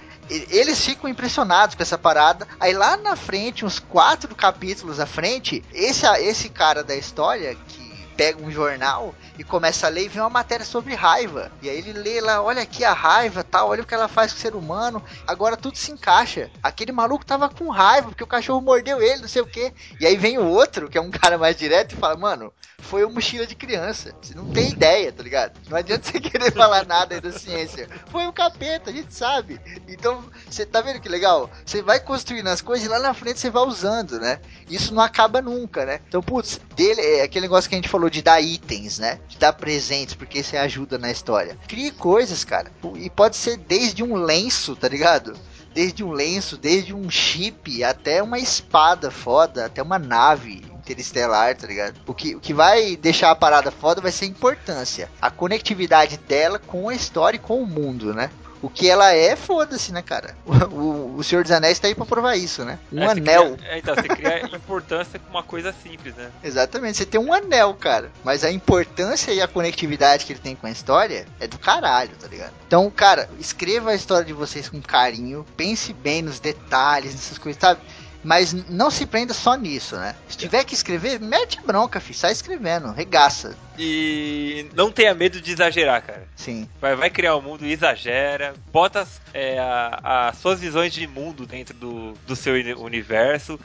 Eles 0.50 0.84
ficam 0.84 1.10
impressionados 1.10 1.76
com 1.76 1.84
essa 1.84 1.98
parada. 1.98 2.48
Aí 2.60 2.74
lá 2.74 2.96
na 2.96 3.16
frente, 3.16 3.66
uns 3.66 3.80
quatro 3.80 4.34
capítulos 4.34 5.00
à 5.00 5.06
frente, 5.06 5.64
esse, 5.74 6.06
esse 6.22 6.50
cara 6.50 6.84
da 6.84 6.96
história 6.96 7.56
que 7.68 7.91
pega 8.16 8.42
um 8.42 8.52
jornal 8.52 9.16
e 9.38 9.44
começa 9.44 9.88
a 9.88 9.90
ler 9.90 10.06
e 10.06 10.10
vê 10.10 10.20
uma 10.20 10.30
matéria 10.30 10.66
sobre 10.66 10.94
raiva. 10.94 11.52
E 11.62 11.70
aí 11.70 11.78
ele 11.78 11.94
lê 11.94 12.22
lá, 12.22 12.42
olha 12.42 12.62
aqui 12.62 12.84
a 12.84 12.94
raiva, 12.94 13.44
tal, 13.44 13.70
olha 13.70 13.84
o 13.84 13.86
que 13.86 13.94
ela 13.94 14.08
faz 14.08 14.32
com 14.32 14.38
o 14.38 14.42
ser 14.42 14.56
humano. 14.56 15.04
Agora 15.26 15.58
tudo 15.58 15.78
se 15.78 15.92
encaixa. 15.92 16.50
Aquele 16.62 16.92
maluco 16.92 17.26
tava 17.26 17.50
com 17.50 17.70
raiva 17.70 18.10
porque 18.10 18.24
o 18.24 18.28
cachorro 18.28 18.62
mordeu 18.62 19.02
ele, 19.02 19.22
não 19.22 19.28
sei 19.28 19.42
o 19.42 19.48
que. 19.48 19.74
E 20.00 20.06
aí 20.06 20.16
vem 20.16 20.38
o 20.38 20.46
outro, 20.46 20.90
que 20.90 20.98
é 20.98 21.02
um 21.02 21.12
cara 21.12 21.38
mais 21.38 21.56
direto, 21.56 21.94
e 21.94 21.98
fala, 21.98 22.16
mano, 22.16 22.54
foi 22.82 23.06
uma 23.06 23.14
mochila 23.14 23.46
de 23.46 23.56
criança. 23.56 24.14
Você 24.22 24.34
não 24.34 24.50
tem 24.52 24.70
ideia, 24.70 25.12
tá 25.12 25.24
ligado? 25.24 25.58
Não 25.70 25.78
adianta 25.78 26.12
você 26.12 26.20
querer 26.20 26.52
falar 26.52 26.86
nada 26.86 27.16
aí 27.16 27.22
da 27.22 27.32
ciência. 27.32 27.88
Foi 28.12 28.26
o 28.28 28.34
capeta, 28.34 28.90
a 28.90 28.94
gente 28.94 29.14
sabe. 29.14 29.60
Então, 29.88 30.24
você 30.50 30.66
tá 30.66 30.82
vendo 30.82 31.00
que 31.00 31.08
legal? 31.08 31.50
Você 31.66 31.82
vai 31.82 32.00
construindo 32.00 32.48
as 32.48 32.62
coisas 32.62 32.86
e 32.86 32.90
lá 32.90 33.00
na 33.00 33.14
frente 33.14 33.40
você 33.40 33.50
vai 33.50 33.64
usando, 33.64 34.20
né? 34.20 34.40
Isso 34.70 34.94
não 34.94 35.02
acaba 35.02 35.42
nunca, 35.42 35.86
né? 35.86 36.02
Então, 36.08 36.22
putz, 36.22 36.60
dele 36.76 37.02
é 37.02 37.24
aquele 37.24 37.46
negócio 37.46 37.70
que 37.70 37.76
a 37.76 37.78
gente 37.78 37.90
falou 37.90 38.01
de 38.10 38.22
dar 38.22 38.42
itens, 38.42 39.00
né? 39.00 39.20
De 39.28 39.38
dar 39.38 39.54
presentes, 39.54 40.16
porque 40.16 40.44
você 40.44 40.58
ajuda 40.58 40.98
na 40.98 41.12
história. 41.12 41.58
Crie 41.68 41.92
coisas, 41.92 42.44
cara. 42.44 42.72
E 42.96 43.10
pode 43.10 43.36
ser 43.36 43.58
desde 43.58 44.04
um 44.04 44.16
lenço, 44.16 44.76
tá 44.76 44.88
ligado? 44.88 45.34
Desde 45.74 46.04
um 46.04 46.12
lenço, 46.12 46.58
desde 46.58 46.94
um 46.94 47.10
chip, 47.10 47.84
até 47.84 48.22
uma 48.22 48.40
espada 48.40 49.10
foda, 49.10 49.66
até 49.66 49.82
uma 49.82 49.98
nave 49.98 50.62
interestelar, 50.82 51.56
tá 51.56 51.68
ligado? 51.68 52.00
O 52.06 52.14
que, 52.14 52.36
o 52.36 52.40
que 52.40 52.54
vai 52.54 52.96
deixar 52.98 53.32
a 53.32 53.36
parada 53.36 53.72
foda 53.72 54.02
vai 54.02 54.12
ser 54.12 54.26
a 54.26 54.30
importância. 54.30 55.10
A 55.22 55.32
conectividade 55.32 56.18
dela 56.18 56.60
com 56.60 56.90
a 56.90 56.94
história 56.94 57.38
e 57.38 57.40
com 57.40 57.62
o 57.62 57.68
mundo, 57.68 58.14
né? 58.14 58.30
O 58.62 58.70
que 58.70 58.88
ela 58.90 59.12
é, 59.14 59.36
foda-se, 59.36 59.92
né, 59.92 60.02
cara? 60.04 60.36
O, 60.46 60.52
o, 60.54 61.16
o 61.18 61.24
Senhor 61.24 61.42
dos 61.44 61.52
Anéis 61.52 61.80
tá 61.80 61.88
aí 61.88 61.96
pra 61.96 62.06
provar 62.06 62.36
isso, 62.36 62.64
né? 62.64 62.78
Um 62.92 63.02
É, 63.02 63.12
anel. 63.12 63.56
cria- 63.58 63.68
é, 63.72 63.78
então, 63.80 63.96
você 63.96 64.08
cria 64.08 64.46
importância 64.56 65.18
com 65.20 65.30
uma 65.30 65.42
coisa 65.44 65.74
simples, 65.84 66.14
né? 66.16 66.30
Exatamente, 66.44 66.98
você 66.98 67.06
tem 67.06 67.20
um 67.20 67.34
anel, 67.34 67.74
cara. 67.74 68.12
Mas 68.24 68.44
a 68.44 68.52
importância 68.52 69.32
e 69.32 69.42
a 69.42 69.48
conectividade 69.48 70.26
que 70.26 70.34
ele 70.34 70.40
tem 70.40 70.56
com 70.56 70.68
a 70.68 70.72
história 70.72 71.26
é 71.40 71.48
do 71.48 71.58
caralho, 71.58 72.12
tá 72.20 72.28
ligado? 72.28 72.54
Então, 72.68 72.90
cara, 72.92 73.30
escreva 73.40 73.92
a 73.92 73.96
história 73.96 74.26
de 74.26 74.34
vocês 74.34 74.70
com 74.70 74.80
carinho, 74.82 75.46
pense 75.58 75.92
bem 75.94 76.22
nos 76.22 76.40
detalhes, 76.40 77.14
nessas 77.14 77.38
coisas, 77.38 77.60
sabe? 77.60 77.82
Mas 78.24 78.54
não 78.70 78.92
se 78.92 79.06
prenda 79.06 79.34
só 79.34 79.56
nisso, 79.56 79.96
né? 79.96 80.16
Se 80.30 80.38
tiver 80.38 80.64
que 80.64 80.74
escrever, 80.76 81.20
mete 81.20 81.60
bronca, 81.66 82.00
filho. 82.00 82.18
Sai 82.20 82.32
escrevendo, 82.32 82.92
regaça. 82.92 83.56
E 83.80 84.68
não 84.76 84.92
tenha 84.92 85.14
medo 85.16 85.42
de 85.42 85.52
exagerar, 85.52 86.02
cara. 86.04 86.28
Sim. 86.36 86.70
Vai, 86.80 86.96
vai 86.96 87.10
criar 87.10 87.36
um 87.36 87.42
mundo, 87.42 87.66
exagera, 87.66 88.54
bota 88.72 89.02
as, 89.02 89.20
é, 89.34 89.58
a- 89.58 90.30
as 90.30 90.38
suas 90.38 90.60
visões 90.60 90.94
de 90.94 91.08
mundo 91.08 91.46
dentro 91.48 91.74
do, 91.76 92.14
do 92.28 92.36
seu 92.36 92.54
uni- 92.54 92.74
universo 92.76 93.60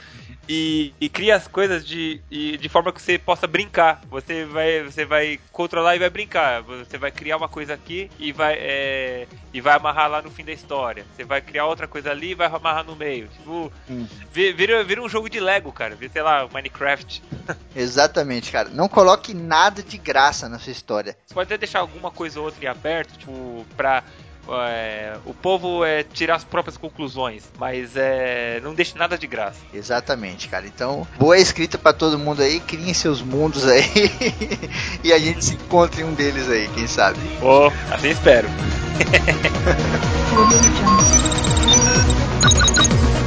e, 0.49 0.93
e 0.99 1.07
cria 1.09 1.35
as 1.35 1.47
coisas 1.47 1.85
de, 1.85 2.19
de 2.29 2.69
forma 2.69 2.91
que 2.91 3.01
você 3.01 3.17
possa 3.17 3.45
brincar. 3.45 4.01
Você 4.09 4.45
vai, 4.45 4.81
você 4.83 5.05
vai 5.05 5.39
controlar 5.51 5.95
e 5.95 5.99
vai 5.99 6.09
brincar. 6.09 6.61
Você 6.63 6.97
vai 6.97 7.11
criar 7.11 7.37
uma 7.37 7.49
coisa 7.49 7.73
aqui 7.73 8.09
e 8.17 8.31
vai, 8.31 8.55
é, 8.57 9.27
e 9.53 9.61
vai 9.61 9.75
amarrar 9.75 10.09
lá 10.09 10.21
no 10.21 10.31
fim 10.31 10.43
da 10.43 10.51
história. 10.53 11.05
Você 11.15 11.23
vai 11.23 11.41
criar 11.41 11.65
outra 11.67 11.87
coisa 11.87 12.09
ali 12.11 12.31
e 12.31 12.35
vai 12.35 12.47
amarrar 12.47 12.83
no 12.85 12.95
meio. 12.95 13.27
Tipo, 13.27 13.71
Hum. 13.89 14.07
vi- 14.33 14.46
vira, 14.53 14.83
vira 14.83 15.01
um 15.01 15.09
jogo 15.09 15.29
de 15.29 15.39
Lego, 15.39 15.71
cara. 15.71 15.95
Vira, 15.95 16.11
sei 16.11 16.21
lá, 16.21 16.47
Minecraft. 16.51 17.21
Exatamente, 17.75 18.51
cara. 18.51 18.69
Não 18.69 18.87
coloque 18.87 19.33
nada 19.33 19.83
de 19.83 19.97
graça 19.97 20.49
na 20.49 20.59
sua 20.59 20.71
história. 20.71 21.17
Você 21.25 21.33
pode 21.33 21.47
até 21.47 21.57
deixar 21.57 21.79
alguma 21.79 22.11
coisa 22.11 22.39
ou 22.39 22.45
outra 22.45 22.63
em 22.63 22.67
aberto, 22.67 23.17
tipo, 23.17 23.65
pra 23.75 24.03
é, 24.49 25.17
o 25.25 25.33
povo 25.33 25.83
é, 25.83 26.03
tirar 26.03 26.35
as 26.35 26.43
próprias 26.43 26.77
conclusões, 26.77 27.43
mas 27.57 27.95
é, 27.95 28.59
não 28.61 28.73
deixe 28.73 28.97
nada 28.97 29.17
de 29.17 29.27
graça. 29.27 29.59
Exatamente, 29.73 30.47
cara. 30.47 30.65
Então, 30.65 31.07
boa 31.17 31.37
escrita 31.37 31.77
pra 31.77 31.93
todo 31.93 32.17
mundo 32.17 32.41
aí. 32.41 32.59
Criem 32.59 32.93
seus 32.93 33.21
mundos 33.21 33.67
aí. 33.67 33.83
e 35.03 35.11
a 35.11 35.19
gente 35.19 35.43
se 35.43 35.55
encontre 35.55 36.01
em 36.01 36.05
um 36.05 36.13
deles 36.13 36.49
aí, 36.49 36.67
quem 36.69 36.87
sabe. 36.87 37.19
Oh, 37.41 37.71
assim 37.93 38.09
espero. 38.09 38.47